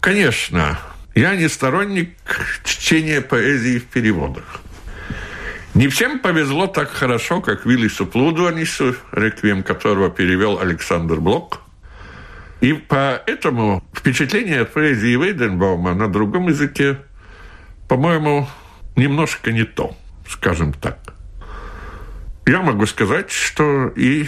Конечно, 0.00 0.78
я 1.14 1.36
не 1.36 1.48
сторонник 1.48 2.16
чтения 2.64 3.20
поэзии 3.20 3.78
в 3.78 3.84
переводах. 3.86 4.60
Не 5.74 5.88
всем 5.88 6.18
повезло 6.18 6.66
так 6.66 6.90
хорошо, 6.90 7.40
как 7.40 7.64
Виллису 7.64 8.06
Плудуанису, 8.06 8.94
реквием 9.10 9.62
которого 9.62 10.10
перевел 10.10 10.58
Александр 10.60 11.16
Блок. 11.16 11.62
И 12.62 12.72
поэтому 12.72 13.84
впечатление 13.92 14.62
от 14.62 14.72
поэзии 14.72 15.16
Вейденбаума 15.16 15.92
на 15.94 16.08
другом 16.08 16.48
языке, 16.48 16.98
по-моему, 17.88 18.48
немножко 18.96 19.52
не 19.52 19.64
то, 19.64 19.94
скажем 20.26 20.72
так. 20.72 20.98
Я 22.46 22.62
могу 22.62 22.86
сказать, 22.86 23.30
что 23.30 23.88
и 23.88 24.26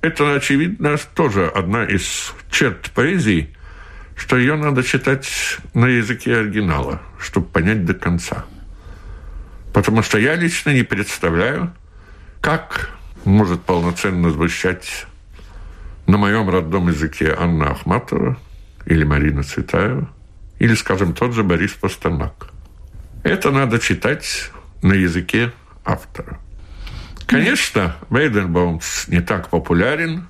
это, 0.00 0.34
очевидно, 0.34 0.96
тоже 1.16 1.48
одна 1.48 1.84
из 1.84 2.32
черт 2.52 2.92
поэзии, 2.92 3.56
что 4.16 4.36
ее 4.36 4.54
надо 4.54 4.84
читать 4.84 5.28
на 5.74 5.86
языке 5.86 6.36
оригинала, 6.36 7.02
чтобы 7.18 7.48
понять 7.48 7.84
до 7.84 7.94
конца– 7.94 8.44
Потому 9.72 10.02
что 10.02 10.18
я 10.18 10.34
лично 10.34 10.70
не 10.70 10.82
представляю, 10.82 11.72
как 12.40 12.90
может 13.24 13.62
полноценно 13.62 14.30
звучать 14.30 15.06
на 16.10 16.18
моем 16.18 16.50
родном 16.50 16.88
языке 16.88 17.36
Анна 17.38 17.70
Ахматова 17.70 18.36
или 18.84 19.04
Марина 19.04 19.44
Цветаева, 19.44 20.10
или, 20.58 20.74
скажем, 20.74 21.14
тот 21.14 21.32
же 21.32 21.44
Борис 21.44 21.72
Пастернак. 21.74 22.48
Это 23.22 23.52
надо 23.52 23.78
читать 23.78 24.50
на 24.82 24.92
языке 24.94 25.52
автора. 25.84 26.40
Конечно, 27.26 27.94
Вейденбаумс 28.10 29.06
не 29.06 29.20
так 29.20 29.50
популярен, 29.50 30.26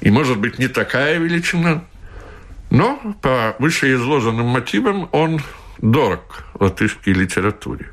и, 0.00 0.10
может 0.10 0.38
быть, 0.38 0.58
не 0.58 0.68
такая 0.68 1.18
величина, 1.18 1.84
но 2.70 2.98
по 3.20 3.56
вышеизложенным 3.58 4.46
мотивам 4.46 5.10
он 5.12 5.42
дорог 5.82 6.44
латышской 6.54 7.12
литературе. 7.12 7.90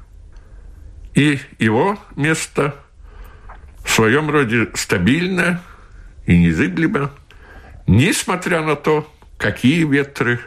И 1.14 1.42
его 1.60 2.00
место 2.16 2.74
в 3.84 3.92
своем 3.92 4.30
роде 4.30 4.70
стабильно 4.76 5.62
и 6.32 6.38
незыблемо, 6.38 7.12
несмотря 7.88 8.62
на 8.62 8.76
то, 8.76 9.06
какие 9.38 9.84
ветры 9.84 10.40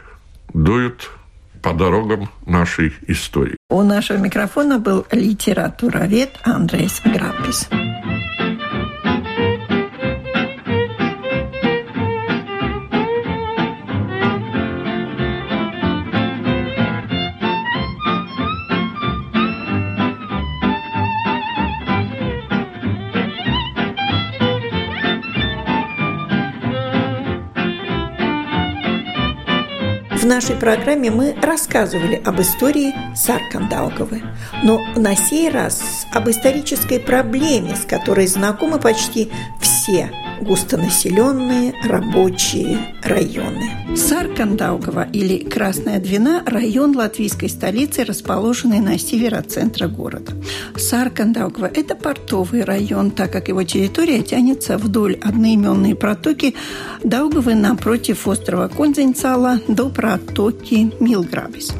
дуют 0.53 1.11
по 1.61 1.73
дорогам 1.73 2.29
нашей 2.45 2.93
истории. 3.07 3.57
У 3.69 3.83
нашего 3.83 4.17
микрофона 4.17 4.79
был 4.79 5.05
литературовед 5.11 6.39
Андрейс 6.43 7.01
Грапис. 7.03 7.69
Нашей 30.35 30.57
программе 30.57 31.09
мы 31.09 31.33
рассказывали 31.41 32.21
об 32.25 32.41
истории 32.41 32.93
Саркандауговы, 33.15 34.21
но 34.63 34.81
на 34.97 35.15
сей 35.15 35.49
раз 35.49 36.05
об 36.11 36.29
исторической 36.29 36.99
проблеме, 36.99 37.73
с 37.77 37.85
которой 37.85 38.27
знакомы 38.27 38.77
почти 38.77 39.31
все 39.61 40.11
густонаселенные 40.41 41.73
рабочие 41.85 42.95
районы. 43.01 43.84
Саркандаугова 43.95 45.07
или 45.13 45.37
Красная 45.37 46.01
Двина– 46.01 46.43
район 46.45 46.97
латвийской 46.97 47.47
столицы, 47.47 48.03
расположенный 48.03 48.81
на 48.81 48.99
север 48.99 49.35
от 49.35 49.51
центра 49.51 49.87
города. 49.87 50.33
Саркандаугова– 50.75 51.71
это 51.73 51.95
портовый 51.95 52.65
район, 52.65 53.11
так 53.11 53.31
как 53.31 53.47
его 53.47 53.63
территория 53.63 54.21
тянется 54.21 54.77
вдоль 54.77 55.17
одноименной 55.21 55.95
протоки 55.95 56.55
Даугавы 57.03 57.55
напротив 57.55 58.27
острова 58.27 58.67
Конзенцала 58.67 59.61
до 59.69 59.89
протоки 59.89 60.91
Милграбис. 60.99 61.73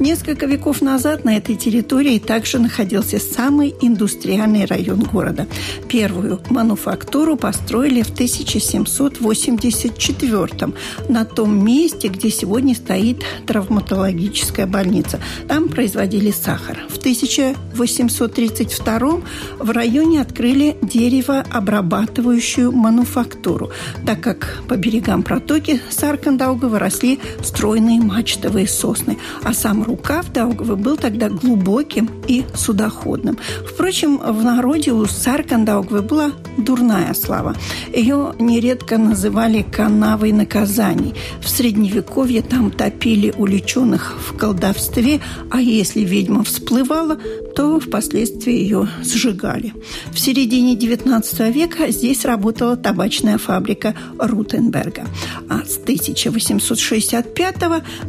Несколько 0.00 0.46
веков 0.46 0.80
назад 0.80 1.24
на 1.24 1.36
этой 1.36 1.56
территории 1.56 2.18
также 2.18 2.58
находился 2.58 3.18
самый 3.18 3.74
индустриальный 3.82 4.64
район 4.64 5.00
города. 5.00 5.46
Первую 5.88 6.40
мануфактуру 6.48 7.36
построили 7.36 8.00
в 8.02 8.10
1784 8.10 10.72
на 11.08 11.24
том 11.24 11.57
месте, 11.64 12.08
где 12.08 12.30
сегодня 12.30 12.74
стоит 12.74 13.24
травматологическая 13.46 14.66
больница. 14.66 15.20
Там 15.46 15.68
производили 15.68 16.30
сахар. 16.30 16.78
В 16.88 16.98
1832 16.98 19.20
в 19.58 19.70
районе 19.70 20.20
открыли 20.20 20.76
деревообрабатывающую 20.82 22.72
мануфактуру, 22.72 23.70
так 24.06 24.20
как 24.20 24.62
по 24.68 24.76
берегам 24.76 25.22
протоки 25.22 25.80
Саркандаугова 25.90 26.78
росли 26.78 27.18
стройные 27.42 28.00
мачтовые 28.00 28.68
сосны, 28.68 29.18
а 29.42 29.54
сам 29.54 29.82
рукав 29.82 30.32
Даугавы 30.32 30.76
был 30.76 30.96
тогда 30.96 31.28
глубоким 31.28 32.10
и 32.26 32.44
судоходным. 32.54 33.38
Впрочем, 33.66 34.18
в 34.18 34.44
народе 34.44 34.92
у 34.92 35.06
Саркандаугавы 35.06 36.02
была 36.02 36.32
дурная 36.58 37.14
слава. 37.14 37.56
Ее 37.94 38.34
нередко 38.38 38.98
называли 38.98 39.62
канавой 39.62 40.32
наказаний. 40.32 41.14
В 41.40 41.48
Средневековье 41.48 42.42
там 42.42 42.70
топили 42.70 43.32
уличенных 43.36 44.16
в 44.18 44.36
колдовстве, 44.36 45.20
а 45.50 45.60
если 45.60 46.00
ведьма 46.00 46.44
всплывала, 46.44 47.18
то 47.56 47.80
впоследствии 47.80 48.52
ее 48.52 48.88
сжигали. 49.02 49.72
В 50.12 50.18
середине 50.18 50.74
XIX 50.76 51.52
века 51.52 51.90
здесь 51.90 52.24
работала 52.24 52.76
табачная 52.76 53.38
фабрика 53.38 53.94
Рутенберга. 54.18 55.06
А 55.48 55.64
с 55.64 55.78
1865 55.78 57.54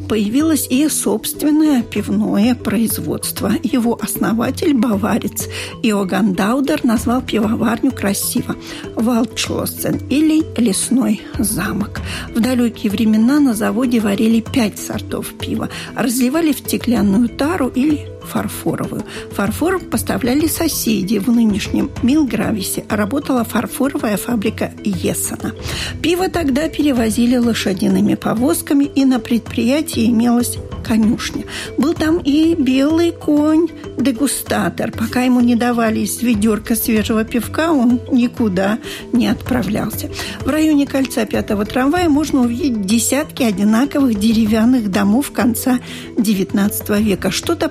появилось 0.07 0.67
и 0.69 0.87
собственное 0.89 1.81
пивное 1.81 2.55
производство. 2.55 3.51
Его 3.63 3.97
основатель, 4.01 4.73
баварец 4.73 5.47
Иоганн 5.83 6.33
Даудер, 6.33 6.83
назвал 6.83 7.21
пивоварню 7.21 7.91
красиво– 8.39 8.55
Валдшлоссен 8.95 9.99
или 10.09 10.43
Лесной 10.57 11.21
замок. 11.37 12.01
В 12.35 12.39
далекие 12.39 12.91
времена 12.91 13.39
на 13.39 13.53
заводе 13.53 13.99
варили 13.99 14.41
пять 14.41 14.79
сортов 14.79 15.33
пива, 15.39 15.69
разливали 15.95 16.51
в 16.51 16.59
стеклянную 16.59 17.29
тару 17.29 17.71
или 17.75 18.07
фарфоровую. 18.29 19.03
Фарфор 19.31 19.79
поставляли 19.79 20.47
соседи. 20.47 21.17
В 21.17 21.29
нынешнем 21.29 21.89
Милгрависе 22.03 22.85
работала 22.89 23.43
фарфоровая 23.43 24.17
фабрика 24.17 24.71
Ессена. 24.83 25.53
Пиво 26.01 26.29
тогда 26.29 26.69
перевозили 26.69 27.37
лошадиными 27.37 28.15
повозками, 28.15 28.85
и 28.85 29.05
на 29.05 29.19
предприятии 29.19 30.05
имелась 30.05 30.57
конюшня. 30.83 31.43
Был 31.77 31.93
там 31.93 32.17
и 32.17 32.55
белый 32.55 33.11
конь, 33.11 33.67
дегустатор. 33.97 34.91
Пока 34.91 35.21
ему 35.21 35.39
не 35.39 35.55
давали 35.55 35.99
из 35.99 36.21
ведерка 36.21 36.75
свежего 36.75 37.23
пивка, 37.23 37.71
он 37.71 37.99
никуда 38.11 38.79
не 39.11 39.27
отправлялся. 39.27 40.09
В 40.39 40.49
районе 40.49 40.87
кольца 40.87 41.25
пятого 41.25 41.65
трамвая 41.65 42.09
можно 42.09 42.41
увидеть 42.41 42.85
десятки 42.85 43.43
одинаковых 43.43 44.17
деревянных 44.19 44.89
домов 44.89 45.31
конца 45.31 45.79
XIX 46.17 47.01
века. 47.01 47.31
Что-то 47.31 47.69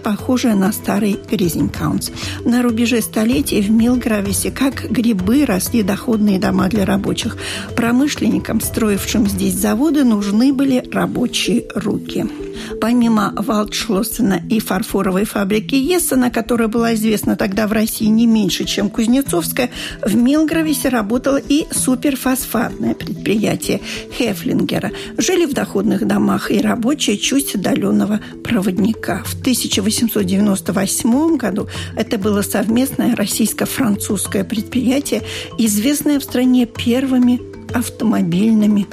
похожее 0.48 0.54
на 0.54 0.72
старый 0.72 1.18
Гризенкаунс. 1.30 2.10
На 2.44 2.62
рубеже 2.62 3.00
столетий 3.00 3.60
в 3.60 3.70
Милгрависе, 3.70 4.50
как 4.50 4.90
грибы, 4.90 5.44
росли 5.44 5.82
доходные 5.82 6.38
дома 6.38 6.68
для 6.68 6.84
рабочих. 6.84 7.36
Промышленникам, 7.76 8.60
строившим 8.60 9.26
здесь 9.26 9.54
заводы, 9.54 10.04
нужны 10.04 10.52
были 10.52 10.82
рабочие 10.90 11.64
руки. 11.74 12.26
Помимо 12.80 13.32
Валдшлоссена 13.36 14.42
и 14.48 14.60
фарфоровой 14.60 15.24
фабрики 15.24 15.74
Ессена, 15.74 16.30
которая 16.30 16.68
была 16.68 16.94
известна 16.94 17.36
тогда 17.36 17.66
в 17.66 17.72
России 17.72 18.06
не 18.06 18.26
меньше, 18.26 18.64
чем 18.64 18.90
Кузнецовская, 18.90 19.70
в 20.02 20.14
Милгрависе 20.14 20.88
работало 20.88 21.36
и 21.36 21.66
суперфосфатное 21.70 22.94
предприятие 22.94 23.80
Хефлингера. 24.16 24.92
Жили 25.16 25.46
в 25.46 25.54
доходных 25.54 26.06
домах 26.06 26.50
и 26.50 26.60
рабочие 26.60 27.18
чуть 27.18 27.54
отдаленного 27.54 28.20
проводника. 28.42 29.22
В 29.24 29.40
1898 29.40 31.36
году 31.36 31.68
это 31.96 32.18
было 32.18 32.42
совместное 32.42 33.14
российско-французское 33.16 34.44
предприятие, 34.44 35.22
известное 35.58 36.18
в 36.20 36.24
стране 36.24 36.66
первыми 36.66 37.40
автомобильными 37.74 38.86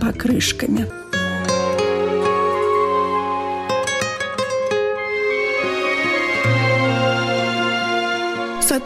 покрышками. 0.00 0.86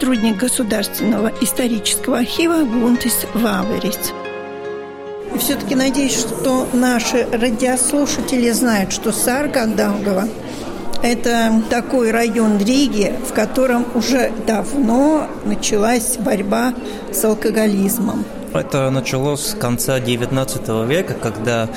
Сотрудник 0.01 0.37
Государственного 0.37 1.31
исторического 1.41 2.17
архива 2.17 2.63
Гунтис 2.63 3.27
Ваверис. 3.35 4.11
И 5.35 5.37
все-таки 5.37 5.75
надеюсь, 5.75 6.17
что 6.17 6.67
наши 6.73 7.27
радиослушатели 7.31 8.49
знают, 8.49 8.91
что 8.91 9.11
Саргандаугова– 9.11 10.27
это 11.03 11.61
такой 11.69 12.09
район 12.09 12.57
Риги, 12.57 13.13
в 13.29 13.33
котором 13.33 13.85
уже 13.93 14.31
давно 14.47 15.27
началась 15.45 16.17
борьба 16.17 16.73
с 17.13 17.23
алкоголизмом. 17.23 18.25
Это 18.55 18.89
началось 18.89 19.49
с 19.49 19.53
конца 19.53 19.99
XIX 19.99 20.87
века, 20.87 21.13
когда 21.13 21.69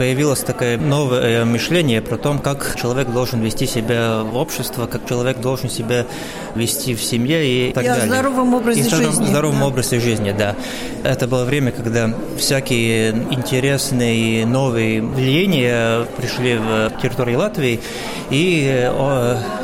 появилось 0.00 0.40
такое 0.40 0.78
новое 0.78 1.44
мышление 1.44 2.00
про 2.00 2.16
то, 2.16 2.32
как 2.42 2.74
человек 2.80 3.10
должен 3.10 3.42
вести 3.42 3.66
себя 3.66 4.22
в 4.22 4.34
обществе, 4.34 4.86
как 4.86 5.06
человек 5.06 5.40
должен 5.40 5.68
себя 5.68 6.06
вести 6.54 6.94
в 6.94 7.02
семье 7.02 7.68
и 7.68 7.72
так 7.74 7.84
и 7.84 7.86
далее. 7.86 8.04
о 8.04 8.06
здоровом 8.06 8.54
образе 8.54 8.80
и 8.80 8.88
жизни. 8.88 9.26
здоровом 9.26 9.58
да. 9.58 9.66
образе 9.66 10.00
жизни, 10.00 10.34
да. 10.36 10.56
Это 11.04 11.28
было 11.28 11.44
время, 11.44 11.70
когда 11.70 12.14
всякие 12.38 13.10
интересные 13.30 14.46
новые 14.46 15.02
влияния 15.02 16.06
пришли 16.16 16.56
в 16.56 16.92
территорию 17.02 17.38
Латвии, 17.38 17.78
и 18.30 18.90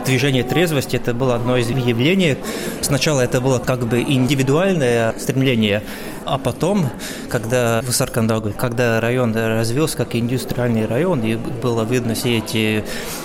движение 0.04 0.42
трезвости 0.42 0.96
это 0.96 1.14
было 1.14 1.36
одно 1.36 1.56
из 1.56 1.70
явлений. 1.70 2.36
Сначала 2.82 3.22
это 3.22 3.40
было 3.40 3.58
как 3.58 3.86
бы 3.86 4.02
индивидуальное 4.02 5.14
стремление, 5.18 5.82
а 6.26 6.38
потом, 6.38 6.88
когда 7.28 7.80
в 7.82 7.92
Саркандагу, 7.92 8.52
когда 8.56 9.00
район 9.00 9.34
развился 9.34 9.96
как 9.96 10.14
индустриальный 10.16 10.86
район, 10.86 11.20
и 11.22 11.36
было 11.36 11.84
видно 11.84 12.14
все 12.14 12.38
эти 12.38 12.84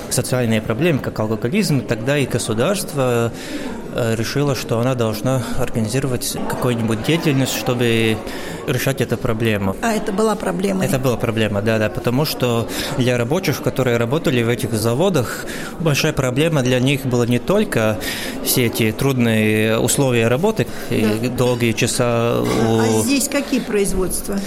социальные 0.09 0.61
проблемы, 0.61 0.99
как 0.99 1.19
алкоголизм, 1.19 1.81
тогда 1.81 2.17
и 2.17 2.25
государство 2.25 3.31
решила, 3.95 4.55
что 4.55 4.79
она 4.79 4.95
должна 4.95 5.43
организировать 5.59 6.37
какую-нибудь 6.49 7.03
деятельность, 7.03 7.55
чтобы 7.55 8.17
решать 8.67 9.01
эту 9.01 9.17
проблему. 9.17 9.75
А 9.81 9.93
это 9.93 10.11
была 10.11 10.35
проблема? 10.35 10.85
Это 10.85 10.99
была 10.99 11.17
проблема, 11.17 11.61
да, 11.61 11.77
да, 11.77 11.89
потому 11.89 12.25
что 12.25 12.67
для 12.97 13.17
рабочих, 13.17 13.61
которые 13.61 13.97
работали 13.97 14.43
в 14.43 14.49
этих 14.49 14.73
заводах, 14.73 15.45
большая 15.79 16.13
проблема 16.13 16.61
для 16.61 16.79
них 16.79 17.05
была 17.05 17.25
не 17.25 17.39
только 17.39 17.97
все 18.43 18.67
эти 18.67 18.91
трудные 18.91 19.77
условия 19.79 20.27
работы, 20.27 20.67
да. 20.89 20.95
и 20.95 21.29
долгие 21.29 21.73
часа. 21.73 22.41
У... 22.41 22.79
А 22.79 22.87
здесь 23.01 23.27
какие 23.27 23.59
производства? 23.59 24.39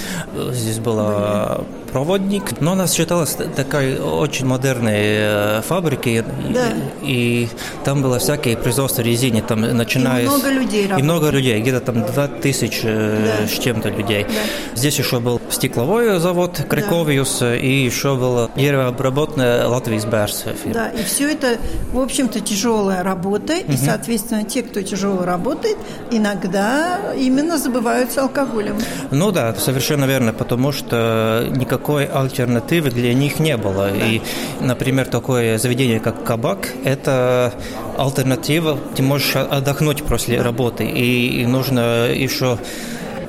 Здесь 0.52 0.78
была 0.78 1.61
проводник, 1.94 2.61
но 2.61 2.72
она 2.72 2.88
считалась 2.88 3.37
такой 3.54 4.00
очень 4.00 4.46
модерной 4.46 4.96
э, 4.96 5.62
фабрикой, 5.62 6.24
да. 6.52 6.72
и, 7.02 7.44
и 7.44 7.48
там 7.85 8.02
было 8.02 8.18
всякие 8.18 8.57
производства 8.57 9.00
резины, 9.00 9.40
там 9.42 9.61
начиная... 9.61 10.24
И 10.24 10.26
много 10.26 10.50
людей 10.50 10.83
работало. 10.88 10.98
И 10.98 11.02
много 11.04 11.30
людей, 11.30 11.61
где-то 11.61 11.80
там 11.80 12.04
2000 12.04 12.83
да. 12.83 13.46
с 13.46 13.59
чем-то 13.62 13.90
людей. 13.90 14.24
Да. 14.24 14.74
Здесь 14.74 14.98
еще 14.98 15.20
был 15.20 15.40
стекловой 15.50 16.18
завод 16.18 16.61
Криковиус, 16.68 17.38
да. 17.40 17.57
и 17.57 17.85
еще 17.85 18.16
было 18.16 18.50
деревообработная 18.57 19.66
Латвийс 19.66 20.04
Берс. 20.04 20.44
Да, 20.66 20.88
и 20.88 21.02
все 21.04 21.33
это, 21.33 21.59
в 21.92 22.00
общем-то, 22.00 22.40
тяжелая 22.40 23.02
работа, 23.02 23.54
угу. 23.54 23.72
и, 23.72 23.76
соответственно, 23.76 24.44
те, 24.44 24.62
кто 24.62 24.83
тяжело 24.83 25.24
работает, 25.24 25.76
иногда 26.11 27.14
именно 27.16 27.59
забываются 27.59 28.22
алкоголем. 28.22 28.76
Ну 29.11 29.30
да, 29.30 29.54
совершенно 29.54 30.04
верно, 30.04 30.33
потому 30.33 30.72
что 30.72 31.46
никакой 31.50 32.07
альтернативы 32.07 32.90
для 32.90 33.14
них 33.14 33.38
не 33.40 33.57
было. 33.57 33.88
Да. 33.88 34.07
И, 34.07 34.20
например, 34.61 35.07
такое 35.07 35.59
заведение, 35.59 36.00
как 36.00 36.24
кабак, 36.24 36.68
это 36.85 37.52
альтернатива, 37.96 38.78
ты 38.94 39.02
можешь 39.02 39.37
отдохнуть 39.37 40.02
после 40.02 40.40
работы, 40.40 40.85
и, 40.85 41.42
и 41.42 41.46
нужно 41.46 42.07
еще 42.09 42.59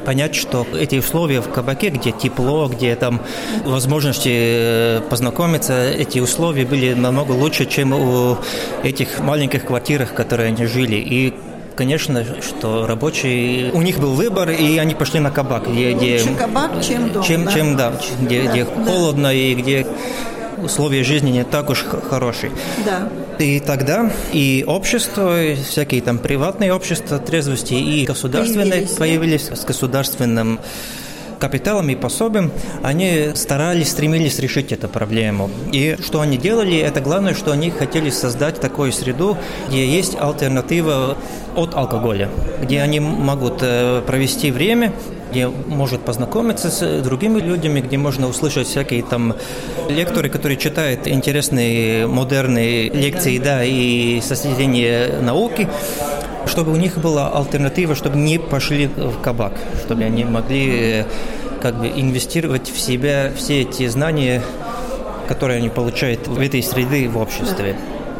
понять, 0.05 0.35
что 0.35 0.65
эти 0.73 0.97
условия 0.97 1.41
в 1.41 1.49
кабаке, 1.49 1.89
где 1.89 2.11
тепло, 2.11 2.67
где 2.67 2.95
там 2.95 3.21
возможности 3.65 5.01
познакомиться, 5.09 5.89
эти 5.89 6.19
условия 6.19 6.65
были 6.65 6.93
намного 6.93 7.31
лучше, 7.31 7.65
чем 7.65 7.93
у 7.93 8.37
этих 8.83 9.19
маленьких 9.19 9.65
квартирах, 9.65 10.11
в 10.11 10.13
которых 10.13 10.47
они 10.47 10.65
жили. 10.65 10.95
И 10.95 11.33
конечно, 11.75 12.23
что 12.41 12.87
рабочие, 12.87 13.71
у 13.73 13.81
них 13.81 13.99
был 13.99 14.13
выбор, 14.13 14.49
и 14.49 14.77
они 14.77 14.95
пошли 14.95 15.19
на 15.19 15.31
кабак. 15.31 15.67
Где, 15.67 15.93
где, 15.93 16.21
Лучше 16.21 16.35
кабак, 16.35 16.71
чем 16.81 17.11
дом. 17.11 17.23
Чем, 17.23 17.45
да? 17.45 17.51
чем 17.51 17.75
да, 17.75 17.93
где, 18.21 18.43
да, 18.43 18.51
где 18.51 18.65
да. 18.65 18.85
холодно 18.85 19.33
и 19.33 19.53
где 19.55 19.85
условия 20.63 21.03
жизни 21.03 21.31
не 21.31 21.43
так 21.43 21.69
уж 21.69 21.83
хорошие. 22.09 22.51
Да. 22.85 23.09
И 23.39 23.59
тогда 23.59 24.11
и 24.31 24.63
общество, 24.65 25.43
и 25.43 25.55
всякие 25.55 26.01
там 26.01 26.17
приватные 26.17 26.73
общества 26.73 27.19
трезвости, 27.19 27.73
и 27.73 28.05
государственные 28.05 28.71
появились, 28.71 28.91
появились 28.91 29.49
с 29.49 29.65
государственным 29.65 30.59
капиталом 31.37 31.89
и 31.89 31.95
пособием, 31.95 32.49
они 32.81 33.31
старались, 33.35 33.91
стремились 33.91 34.39
решить 34.39 34.71
эту 34.71 34.87
проблему. 34.87 35.51
И 35.73 35.97
что 36.01 36.21
они 36.21 36.37
делали, 36.37 36.77
это 36.77 37.01
главное, 37.01 37.33
что 37.33 37.51
они 37.51 37.71
хотели 37.71 38.09
создать 38.09 38.61
такую 38.61 38.93
среду, 38.93 39.37
где 39.67 39.85
есть 39.85 40.15
альтернатива 40.17 41.17
от 41.55 41.75
алкоголя, 41.75 42.29
где 42.61 42.81
они 42.81 43.01
могут 43.01 43.59
провести 43.59 44.49
время, 44.49 44.93
где 45.35 45.47
может 45.47 45.99
познакомиться 45.99 46.69
с 46.69 47.01
другими 47.01 47.41
людьми, 47.41 47.81
где 47.81 47.97
можно 47.97 48.29
услышать 48.29 48.67
всякие 48.67 49.03
там 49.03 49.35
лекторы, 49.89 50.29
которые 50.29 50.55
читают 50.55 51.09
интересные 51.09 52.07
модерные 52.07 52.87
лекции, 52.87 53.37
да, 53.37 53.61
и 53.61 54.21
соседение 54.21 55.19
науки, 55.21 55.67
чтобы 56.45 56.71
у 56.71 56.77
них 56.77 56.97
была 56.99 57.37
альтернатива, 57.37 57.95
чтобы 57.95 58.15
не 58.15 58.37
пошли 58.37 58.87
в 58.87 59.19
кабак, 59.19 59.51
чтобы 59.83 60.05
они 60.05 60.23
могли 60.23 61.03
как 61.61 61.75
бы 61.79 61.87
инвестировать 61.87 62.69
в 62.69 62.79
себя 62.79 63.29
все 63.35 63.63
эти 63.63 63.87
знания, 63.87 64.41
которые 65.27 65.57
они 65.57 65.67
получают 65.67 66.29
в 66.29 66.39
этой 66.39 66.63
среде 66.63 67.09
в 67.09 67.17
обществе. 67.17 67.75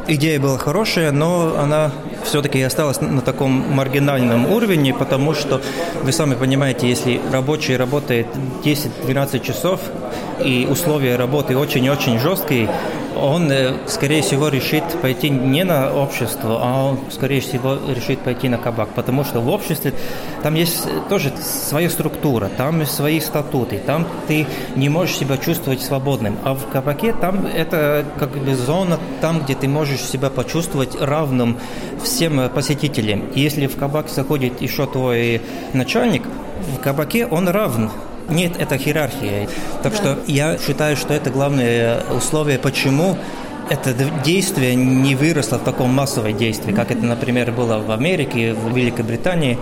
Идея 0.10 0.42
была 0.42 0.58
хорошая, 0.58 1.14
но 1.14 1.56
она 1.58 1.94
все-таки 2.26 2.62
осталась 2.62 3.00
на 3.02 3.22
таком 3.22 3.52
маргинальном 3.52 4.52
уровне, 4.52 4.94
потому 4.94 5.34
что, 5.34 5.62
вы 6.04 6.12
сами 6.12 6.36
понимаете, 6.36 6.90
если 6.90 7.22
рабочий 7.32 7.78
работает 7.78 8.28
10-12 8.64 9.40
часов, 9.46 9.80
и 10.44 10.68
условия 10.70 11.16
работы 11.16 11.58
очень-очень 11.58 12.20
жесткие, 12.20 12.70
он, 13.16 13.52
э, 13.52 13.74
скорее 13.88 14.22
всего, 14.22 14.50
решит 14.50 14.84
пойти 15.02 15.30
не 15.30 15.64
на 15.64 15.94
общество, 15.94 16.60
а 16.62 16.90
он, 16.90 17.00
скорее 17.12 17.42
всего, 17.42 17.78
решит 17.88 18.20
пойти 18.20 18.50
на 18.50 18.58
кабак, 18.58 18.90
потому 18.90 19.24
что 19.24 19.40
в 19.42 19.50
обществе 19.50 19.94
там 20.44 20.56
есть 20.56 20.86
тоже 21.10 21.34
своя 21.38 21.90
структура, 21.90 22.50
там 22.58 22.86
свои 22.86 23.20
статуты, 23.20 23.80
там 23.86 24.08
ты 24.28 24.48
не 24.76 24.90
можешь 24.90 25.16
себя 25.16 25.38
чувствовать 25.38 25.82
свободным, 25.82 26.38
а 26.44 26.54
в 26.54 26.68
кабаке 26.68 27.14
там 27.14 27.46
это 27.46 28.06
как 28.20 28.32
бы 28.32 28.56
зона, 28.56 29.00
там, 29.22 29.42
где 29.42 29.56
ты 29.56 29.68
можешь 29.68 30.02
себя 30.02 30.30
почувствовать 30.30 31.00
равным 31.00 31.58
всем 32.04 32.50
посетителям. 32.50 33.28
И 33.34 33.42
если 33.42 33.68
в 33.68 33.78
кабак 33.78 34.10
заходит 34.10 34.62
еще 34.62 34.86
твой 34.86 35.42
начальник, 35.74 36.24
в 36.76 36.80
кабаке 36.80 37.26
он 37.26 37.48
равен 37.48 37.90
нет, 38.30 38.54
это 38.58 38.76
иерархия. 38.78 39.48
Так 39.84 39.94
да. 39.94 39.98
что 39.98 40.20
я 40.28 40.58
считаю, 40.58 40.98
что 40.98 41.14
это 41.14 41.30
главное 41.30 42.04
условие, 42.16 42.60
почему 42.60 43.18
это 43.70 43.94
действие 44.24 44.76
не 44.76 45.16
выросло 45.16 45.58
в 45.58 45.64
таком 45.64 45.90
массовое 45.90 46.34
действие, 46.34 46.76
как 46.76 46.92
это, 46.92 47.04
например, 47.04 47.52
было 47.52 47.80
в 47.80 47.92
Америке, 47.92 48.54
в 48.54 48.76
Великобритании, 48.76 49.58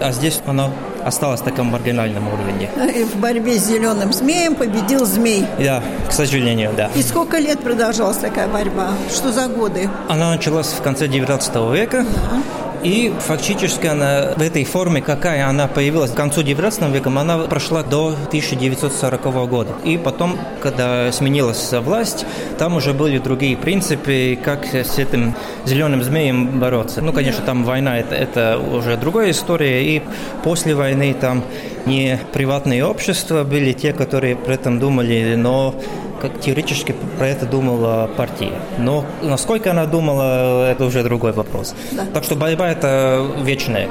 а 0.00 0.12
здесь 0.12 0.40
оно 0.46 0.72
осталось 1.04 1.40
в 1.40 1.44
таком 1.44 1.66
маргинальном 1.66 2.28
уровне. 2.28 2.70
И 2.96 3.04
в 3.04 3.16
борьбе 3.16 3.58
с 3.58 3.66
зеленым 3.66 4.12
змеем 4.12 4.54
победил 4.54 5.04
змей. 5.04 5.44
Да, 5.58 5.82
к 6.08 6.12
сожалению, 6.12 6.72
да. 6.76 6.90
И 6.94 7.02
сколько 7.02 7.38
лет 7.38 7.60
продолжалась 7.60 8.16
такая 8.16 8.48
борьба? 8.48 8.90
Что 9.10 9.32
за 9.32 9.48
годы? 9.48 9.88
Она 10.08 10.30
началась 10.30 10.68
в 10.68 10.82
конце 10.82 11.08
19 11.08 11.54
века. 11.72 12.04
Да. 12.04 12.71
И 12.82 13.12
фактически 13.20 13.86
она 13.86 14.32
в 14.36 14.42
этой 14.42 14.64
форме, 14.64 15.00
какая 15.00 15.46
она 15.48 15.68
появилась 15.68 16.10
к 16.10 16.14
концу 16.14 16.42
19 16.42 16.82
века, 16.90 17.10
она 17.10 17.38
прошла 17.38 17.82
до 17.82 18.08
1940 18.08 19.48
года. 19.48 19.72
И 19.84 19.96
потом, 19.96 20.36
когда 20.60 21.12
сменилась 21.12 21.72
власть, 21.72 22.26
там 22.58 22.74
уже 22.74 22.92
были 22.92 23.18
другие 23.18 23.56
принципы, 23.56 24.38
как 24.42 24.64
с 24.66 24.98
этим 24.98 25.34
зеленым 25.64 26.02
змеем 26.02 26.58
бороться. 26.58 27.02
Ну, 27.02 27.12
конечно, 27.12 27.44
там 27.44 27.64
война 27.64 27.98
это, 27.98 28.16
это 28.16 28.58
уже 28.58 28.96
другая 28.96 29.30
история. 29.30 29.84
И 29.84 30.02
после 30.42 30.74
войны 30.74 31.14
там 31.14 31.44
не 31.86 32.18
приватные 32.32 32.84
общества 32.84 33.44
были 33.44 33.72
те, 33.72 33.92
которые 33.92 34.34
при 34.34 34.54
этом 34.54 34.78
думали, 34.78 35.34
но 35.36 35.74
как 36.22 36.40
теоретически 36.40 36.94
про 37.18 37.26
это 37.26 37.46
думала 37.46 38.08
партия. 38.16 38.52
Но 38.78 39.04
насколько 39.22 39.72
она 39.72 39.86
думала, 39.86 40.70
это 40.70 40.84
уже 40.84 41.02
другой 41.02 41.32
вопрос. 41.32 41.74
Да. 41.90 42.06
Так 42.14 42.22
что 42.22 42.36
борьба 42.36 42.68
это 42.68 43.26
вечная. 43.40 43.88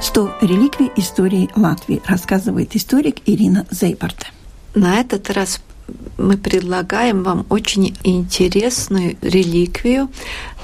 «100 0.00 0.30
реликвий 0.42 0.90
истории 0.96 1.48
Латвии», 1.56 2.02
рассказывает 2.06 2.74
историк 2.74 3.18
Ирина 3.24 3.66
Зейбарте. 3.70 4.26
На 4.78 5.00
этот 5.00 5.28
раз 5.30 5.60
мы 6.18 6.36
предлагаем 6.36 7.24
вам 7.24 7.46
очень 7.48 7.96
интересную 8.04 9.16
реликвию. 9.22 10.08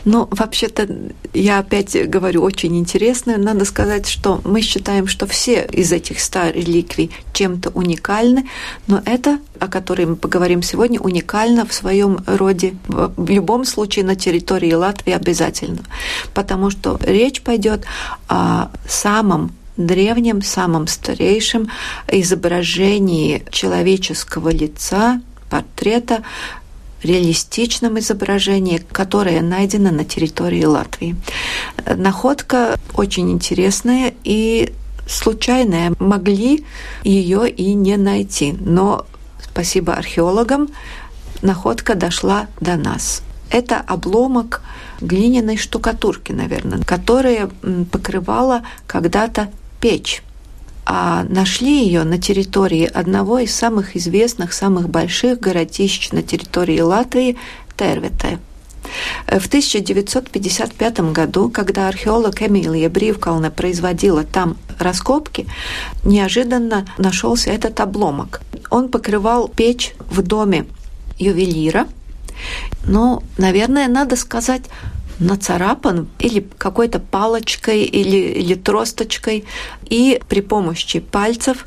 Ну, 0.05 0.29
вообще-то, 0.31 0.87
я 1.33 1.59
опять 1.59 1.97
говорю, 2.09 2.43
очень 2.43 2.77
интересную. 2.77 3.43
Надо 3.43 3.65
сказать, 3.65 4.07
что 4.07 4.41
мы 4.45 4.61
считаем, 4.61 5.09
что 5.09 5.27
все 5.27 5.67
из 5.73 5.91
этих 5.91 6.21
ста 6.21 6.53
реликвий 6.53 7.11
чем-то 7.33 7.71
уникальны, 7.71 8.49
но 8.87 9.03
это, 9.05 9.41
о 9.59 9.67
которой 9.67 10.07
мы 10.07 10.15
поговорим 10.15 10.63
сегодня, 10.63 11.01
уникально 11.01 11.67
в 11.67 11.73
своем 11.73 12.19
роде, 12.27 12.77
в 12.87 13.29
любом 13.29 13.65
случае 13.65 14.05
на 14.05 14.15
территории 14.15 14.75
Латвии 14.75 15.13
обязательно. 15.13 15.83
Потому 16.35 16.71
что 16.71 17.01
речь 17.03 17.43
пойдет 17.43 17.85
о 18.29 18.71
самом 18.87 19.51
древнем, 19.77 20.43
самом 20.43 20.87
старейшем 20.87 21.69
изображении 22.09 23.45
человеческого 23.51 24.51
лица, 24.51 25.21
портрета, 25.51 26.23
реалистичном 27.03 27.99
изображении, 27.99 28.79
которое 28.91 29.43
найдено 29.43 29.91
на 29.91 30.05
территории 30.05 30.65
Латвии. 30.65 31.17
Находка 31.87 32.79
очень 32.95 33.31
интересная 33.31 34.15
и 34.25 34.73
случайная. 35.07 35.93
Могли 35.99 36.65
ее 37.03 37.49
и 37.51 37.75
не 37.75 37.97
найти, 37.97 38.55
но 38.59 39.07
спасибо 39.43 39.95
археологам, 39.95 40.69
находка 41.43 41.95
дошла 41.95 42.47
до 42.61 42.77
нас. 42.77 43.23
Это 43.51 43.79
обломок 43.79 44.63
глиняной 45.01 45.59
штукатурки, 45.59 46.33
наверное, 46.33 46.81
которая 46.81 47.51
покрывала 47.93 48.63
когда-то 48.87 49.51
печь. 49.85 50.23
А 50.87 51.25
нашли 51.29 51.85
ее 51.85 52.05
на 52.05 52.17
территории 52.17 52.87
одного 52.87 53.41
из 53.41 53.55
самых 53.55 53.97
известных, 53.97 54.55
самых 54.55 54.89
больших 54.89 55.41
городищ 55.41 56.09
на 56.11 56.23
территории 56.23 56.81
Латвии– 56.81 57.37
Тервете. 57.77 58.39
В 59.27 59.47
1955 59.47 61.13
году, 61.13 61.51
когда 61.51 61.89
археолог 61.89 62.41
Эмилия 62.41 62.89
Бривкална 62.89 63.51
производила 63.51 64.25
там 64.25 64.57
раскопки, 64.79 65.47
неожиданно 66.03 66.87
нашелся 66.97 67.51
этот 67.51 67.79
обломок. 67.81 68.41
Он 68.71 68.89
покрывал 68.89 69.49
печь 69.49 69.95
в 69.99 70.23
доме 70.23 70.65
ювелира. 71.19 71.89
Ну, 72.87 73.23
наверное, 73.37 73.89
надо 73.89 74.17
сказать, 74.17 74.63
нацарапан 75.19 76.09
или 76.19 76.47
какой-то 76.59 76.99
палочкой 76.99 77.83
или, 77.83 78.17
или 78.17 78.55
тросточкой, 78.55 79.45
и 79.85 80.21
при 80.29 80.41
помощи 80.41 81.01
пальцев 81.01 81.67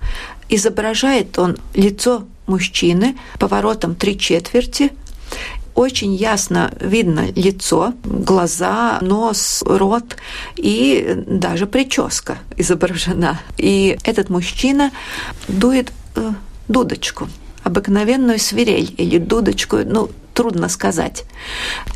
изображает 0.50 1.38
он 1.38 1.58
лицо 1.74 2.26
мужчины 2.48 3.18
поворотом 3.40 3.96
три 3.96 4.18
четверти, 4.18 4.92
очень 5.78 6.16
ясно 6.16 6.74
видно 6.80 7.28
лицо, 7.36 7.94
глаза, 8.04 8.98
нос, 9.02 9.64
рот 9.64 10.18
и 10.56 11.24
даже 11.28 11.68
прическа 11.68 12.40
изображена. 12.56 13.40
И 13.58 13.96
этот 14.04 14.30
мужчина 14.32 14.92
дует 15.48 15.92
э, 16.16 16.32
дудочку, 16.68 17.30
обыкновенную 17.64 18.40
свирель 18.40 18.92
или 18.98 19.20
дудочку, 19.20 19.78
ну, 19.86 20.10
трудно 20.38 20.70
сказать. 20.70 21.26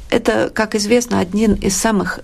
Это, 0.09 0.49
как 0.49 0.73
известно, 0.73 1.19
один 1.19 1.53
из 1.53 1.77
самых 1.77 2.21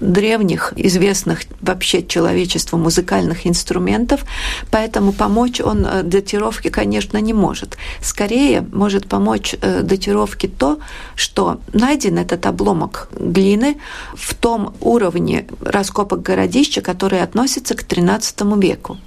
древних, 0.00 0.72
известных 0.76 1.40
вообще 1.60 2.06
человечеству 2.06 2.78
музыкальных 2.78 3.44
инструментов, 3.44 4.24
поэтому 4.70 5.12
помочь 5.12 5.60
он 5.60 5.84
э, 5.84 6.04
датировке, 6.04 6.70
конечно, 6.70 7.18
не 7.18 7.32
может. 7.32 7.76
Скорее 8.00 8.60
может 8.72 9.08
помочь 9.08 9.56
э, 9.60 9.82
датировке 9.82 10.46
то, 10.46 10.78
что 11.16 11.58
найден 11.72 12.18
этот 12.18 12.46
обломок 12.46 13.08
глины 13.18 13.78
в 14.14 14.34
том 14.34 14.74
уровне 14.80 15.46
раскопок 15.60 16.22
городища, 16.22 16.80
который 16.82 17.20
относится 17.20 17.74
к 17.74 17.82
XIII 17.82 18.60
веку. 18.60 18.98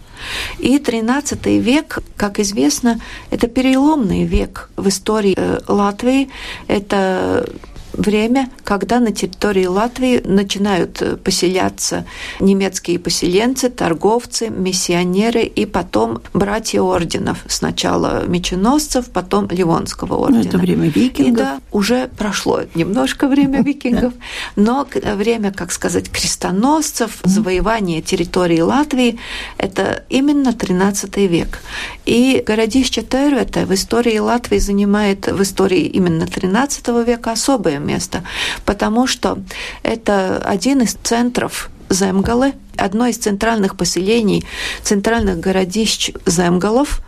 И 0.60 0.78
XIII 0.78 1.60
век, 1.60 2.00
как 2.18 2.40
известно, 2.40 3.00
это 3.32 3.48
переломный 3.48 4.26
век 4.26 4.70
в 4.76 4.88
истории 4.88 5.36
э, 5.38 5.60
Латвии. 5.68 6.30
Это 6.68 7.48
время, 7.98 8.50
когда 8.64 9.00
на 9.00 9.12
территории 9.12 9.66
Латвии 9.66 10.22
начинают 10.24 11.02
э, 11.02 11.18
поселяться 11.18 12.06
немецкие 12.40 13.00
поселенцы, 13.00 13.70
торговцы, 13.70 14.50
миссионеры 14.50 15.44
и 15.44 15.66
потом 15.66 16.22
братья 16.34 16.82
орденов. 16.82 17.44
Сначала 17.48 18.26
меченосцев, 18.28 19.10
потом 19.12 19.48
Ливонского 19.50 20.16
ордена. 20.16 20.44
Ну, 20.44 20.50
это 20.50 20.58
время 20.58 20.90
викингов. 20.90 21.34
И 21.34 21.36
да, 21.36 21.60
уже 21.72 22.10
прошло 22.18 22.62
немножко 22.76 23.28
время 23.28 23.62
викингов, 23.64 24.14
но 24.56 24.88
время, 24.94 25.52
как 25.52 25.72
сказать, 25.72 26.10
крестоносцев, 26.10 27.20
завоевание 27.24 28.02
территории 28.02 28.62
Латвии, 28.62 29.20
это 29.58 30.04
именно 30.10 30.54
13 30.54 31.18
век. 31.18 31.60
И 32.06 32.44
городище 32.46 33.02
Тервета 33.02 33.66
в 33.66 33.74
истории 33.74 34.18
Латвии 34.18 34.58
занимает 34.58 35.28
в 35.28 35.42
истории 35.42 35.86
именно 35.86 36.28
13 36.28 36.88
века 37.06 37.32
особое 37.32 37.80
место, 37.86 38.24
потому 38.66 39.08
что 39.08 39.40
это 39.84 40.38
один 40.40 40.82
из 40.82 40.94
центров 41.04 41.70
Земгалы, 41.90 42.54
одно 42.78 43.08
из 43.08 43.18
центральных 43.18 43.78
поселений, 43.78 44.44
центральных 44.84 45.40
городищ 45.40 46.12
Земгалов. 46.26 47.02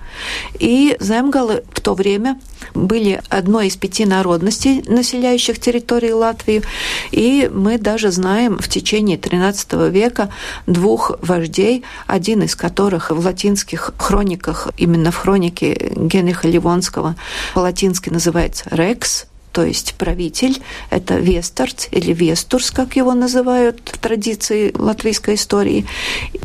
И 0.59 0.97
Земгалы 0.99 1.63
в 1.71 1.81
то 1.81 1.93
время 1.93 2.39
были 2.73 3.21
одной 3.29 3.67
из 3.67 3.75
пяти 3.75 4.05
народностей, 4.05 4.83
населяющих 4.87 5.59
территории 5.59 6.11
Латвии. 6.11 6.63
И 7.11 7.49
мы 7.53 7.77
даже 7.77 8.11
знаем 8.11 8.57
в 8.59 8.67
течение 8.67 9.17
XIII 9.17 9.89
века 9.89 10.29
двух 10.65 11.17
вождей, 11.21 11.83
один 12.07 12.43
из 12.43 12.55
которых 12.55 13.11
в 13.11 13.19
латинских 13.19 13.93
хрониках, 13.97 14.69
именно 14.77 15.11
в 15.11 15.17
хронике 15.17 15.91
Генриха 15.95 16.47
Ливонского 16.47 17.15
по-латински 17.53 18.09
называется 18.09 18.65
«рекс», 18.71 19.27
то 19.57 19.65
есть 19.65 19.95
правитель, 19.95 20.61
это 20.91 21.15
Вестерц 21.15 21.87
или 21.89 22.13
Вестурс, 22.13 22.69
как 22.69 22.95
его 22.95 23.15
называют 23.15 23.81
в 23.91 23.97
традиции 23.97 24.71
латвийской 24.77 25.33
истории, 25.33 25.87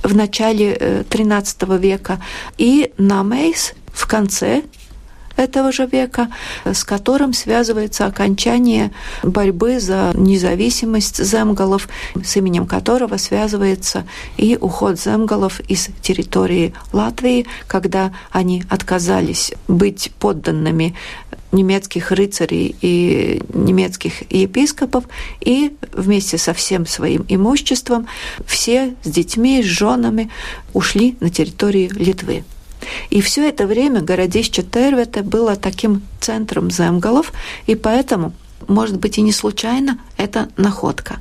в 0.03 0.17
начале 0.17 1.05
XIII 1.11 1.77
э, 1.77 1.79
века, 1.79 2.23
и 2.57 2.91
Намейс 2.97 3.75
в 3.93 4.07
конце 4.07 4.63
этого 5.37 5.73
же 5.73 5.87
века, 5.87 6.29
с 6.65 6.85
которым 6.85 7.33
связывается 7.33 8.07
окончание 8.07 8.93
борьбы 9.23 9.81
за 9.81 10.13
независимость 10.15 11.23
земгалов, 11.25 11.89
с 12.25 12.37
именем 12.37 12.67
которого 12.67 13.17
связывается 13.17 14.05
и 14.37 14.57
уход 14.61 15.01
земгалов 15.01 15.61
из 15.61 15.89
территории 16.03 16.75
Латвии, 16.93 17.47
когда 17.67 18.13
они 18.31 18.65
отказались 18.69 19.53
быть 19.69 20.13
подданными 20.19 20.95
немецких 21.53 22.11
рыцарей 22.11 22.75
и 22.81 23.43
немецких 23.53 24.31
епископов, 24.33 25.05
и 25.41 25.77
вместе 25.93 26.39
со 26.39 26.55
всем 26.55 26.87
своим 26.87 27.25
имуществом 27.29 28.09
все 28.47 28.95
с 29.05 29.09
детьми, 29.09 29.63
с 29.63 29.67
женами 29.67 30.31
ушли 30.73 31.17
на 31.21 31.31
территорию 31.31 31.91
Литвы. 31.95 32.45
И 33.11 33.21
все 33.21 33.49
это 33.49 33.67
время 33.67 34.01
городище 34.01 34.63
Тервете 34.63 35.23
было 35.23 35.57
таким 35.57 36.03
центром 36.21 36.71
земгалов, 36.71 37.33
и 37.67 37.75
поэтому 37.75 38.33
может 38.69 38.99
быть 38.99 39.19
и 39.19 39.23
не 39.23 39.33
случайно 39.33 39.99
это 40.17 40.49
находка. 40.57 41.17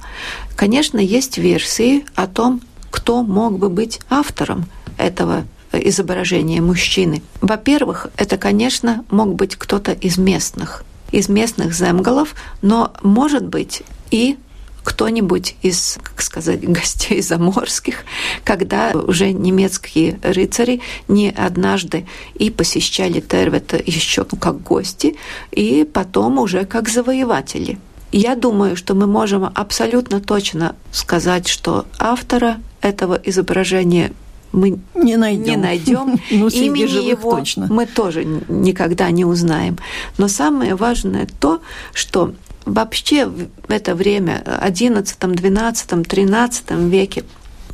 Конечно, 0.55 0.99
есть 0.99 1.37
версии 1.37 2.05
о 2.15 2.27
том, 2.27 2.61
кто 2.89 3.23
мог 3.23 3.57
бы 3.57 3.69
быть 3.69 3.99
автором 4.09 4.65
этого 4.97 5.45
изображения 5.71 6.61
мужчины. 6.61 7.21
Во-первых, 7.39 8.07
это, 8.17 8.37
конечно, 8.37 9.05
мог 9.09 9.35
быть 9.35 9.55
кто-то 9.55 9.93
из 9.93 10.17
местных, 10.17 10.83
из 11.11 11.29
местных 11.29 11.73
земгалов, 11.73 12.35
но 12.61 12.93
может 13.01 13.45
быть 13.45 13.83
и 14.11 14.37
кто-нибудь 14.83 15.55
из, 15.61 15.97
как 16.01 16.21
сказать, 16.21 16.61
гостей 16.67 17.21
заморских, 17.21 18.03
когда 18.43 18.91
уже 18.91 19.31
немецкие 19.31 20.19
рыцари 20.23 20.81
не 21.07 21.29
однажды 21.29 22.05
и 22.35 22.49
посещали 22.49 23.19
Тервета 23.19 23.81
еще 23.83 24.25
как 24.25 24.61
гости, 24.61 25.15
и 25.51 25.87
потом 25.91 26.39
уже 26.39 26.65
как 26.65 26.89
завоеватели. 26.89 27.77
Я 28.11 28.35
думаю, 28.35 28.75
что 28.75 28.93
мы 28.93 29.07
можем 29.07 29.49
абсолютно 29.55 30.19
точно 30.19 30.75
сказать, 30.91 31.47
что 31.47 31.85
автора 31.97 32.57
этого 32.81 33.19
изображения 33.23 34.11
мы 34.51 34.79
не 34.95 35.15
найдем. 35.15 35.43
Не 35.43 35.55
найдем. 35.55 36.19
ну, 36.31 36.47
Имени 36.49 37.09
его 37.09 37.37
точно. 37.37 37.67
мы 37.69 37.85
тоже 37.85 38.25
никогда 38.25 39.09
не 39.11 39.23
узнаем. 39.23 39.77
Но 40.17 40.27
самое 40.27 40.75
важное 40.75 41.27
то, 41.39 41.61
что 41.93 42.33
вообще 42.65 43.25
в 43.25 43.49
это 43.69 43.95
время, 43.95 44.43
11, 44.59 45.17
12, 45.19 46.07
13 46.07 46.71
веке, 46.71 47.23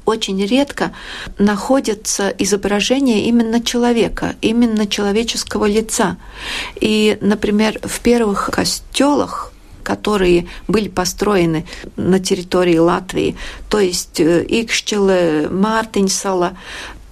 очень 0.05 0.43
редко 0.45 0.93
находятся 1.37 2.29
изображения 2.29 3.25
именно 3.25 3.61
человека, 3.61 4.35
именно 4.41 4.87
человеческого 4.87 5.65
лица. 5.65 6.17
И, 6.79 7.17
например, 7.21 7.79
в 7.83 7.99
первых 7.99 8.49
костелах 8.51 9.51
которые 9.83 10.47
были 10.67 10.89
построены 10.89 11.65
на 11.95 12.19
территории 12.19 12.77
Латвии, 12.77 13.37
то 13.69 13.79
есть 13.79 14.19
э, 14.19 14.43
Икшчеле, 14.45 15.47
Мартинсала, 15.49 16.57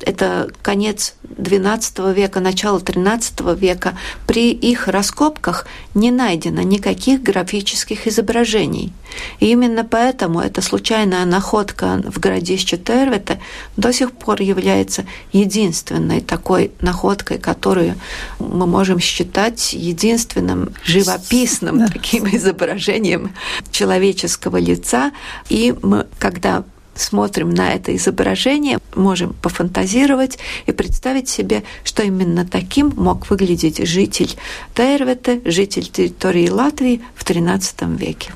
это 0.06 0.50
конец 0.62 1.16
XII 1.24 2.14
века, 2.14 2.40
начало 2.40 2.80
XIII 2.80 3.58
века, 3.58 3.98
при 4.28 4.52
их 4.52 4.88
раскопках 4.88 5.66
не 5.94 6.12
найдено 6.12 6.62
никаких 6.62 7.24
графических 7.24 8.08
изображений. 8.08 8.94
И 9.40 9.48
именно 9.48 9.84
поэтому 9.84 10.40
эта 10.40 10.62
случайная 10.62 11.26
находка 11.26 12.04
в 12.06 12.20
городище 12.20 12.78
Тервете 12.78 13.40
до 13.78 13.92
сих 13.92 14.12
пор 14.12 14.42
является 14.42 15.06
единственной 15.34 16.22
такой 16.22 16.72
находкой, 16.82 17.40
которую 17.40 17.96
мы 18.40 18.68
можем 18.68 19.00
считать 19.00 19.74
единственным 19.74 20.74
живописным 20.84 21.88
таким 21.88 22.28
изображением 22.36 23.34
человеческого 23.72 24.58
лица. 24.58 25.12
И 25.50 25.74
мы, 25.82 26.06
когда 26.20 26.64
смотрим 26.96 27.50
на 27.50 27.74
это 27.74 27.96
изображение, 27.96 28.80
можем 28.96 29.34
пофантазировать 29.42 30.40
и 30.66 30.72
представить 30.72 31.30
себе, 31.30 31.64
что 31.84 32.04
именно 32.04 32.46
таким 32.46 32.94
мог 32.96 33.30
выглядеть 33.30 33.86
житель 33.86 34.36
Тайрвета, 34.74 35.40
житель 35.46 35.88
территории 35.88 36.50
Латвии 36.50 37.02
в 37.16 37.24
XIII 37.24 37.98
веке. 37.98 38.32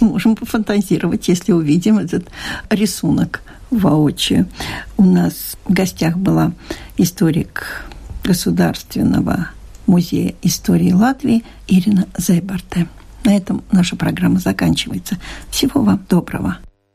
Можем 0.00 0.36
пофантазировать, 0.36 1.28
если 1.28 1.52
увидим 1.52 1.98
этот 1.98 2.28
рисунок 2.70 3.42
воочию. 3.70 4.46
У 4.96 5.04
нас 5.04 5.56
в 5.64 5.72
гостях 5.72 6.16
была 6.16 6.52
историк 6.96 7.84
Государственного 8.22 9.50
музея 9.86 10.34
истории 10.42 10.92
Латвии 10.92 11.44
Ирина 11.68 12.06
Зайбарте. 12.16 12.88
На 13.24 13.36
этом 13.36 13.62
наша 13.72 13.96
программа 13.96 14.38
заканчивается. 14.38 15.18
Всего 15.50 15.82
вам 15.82 16.04
доброго. 16.08 16.58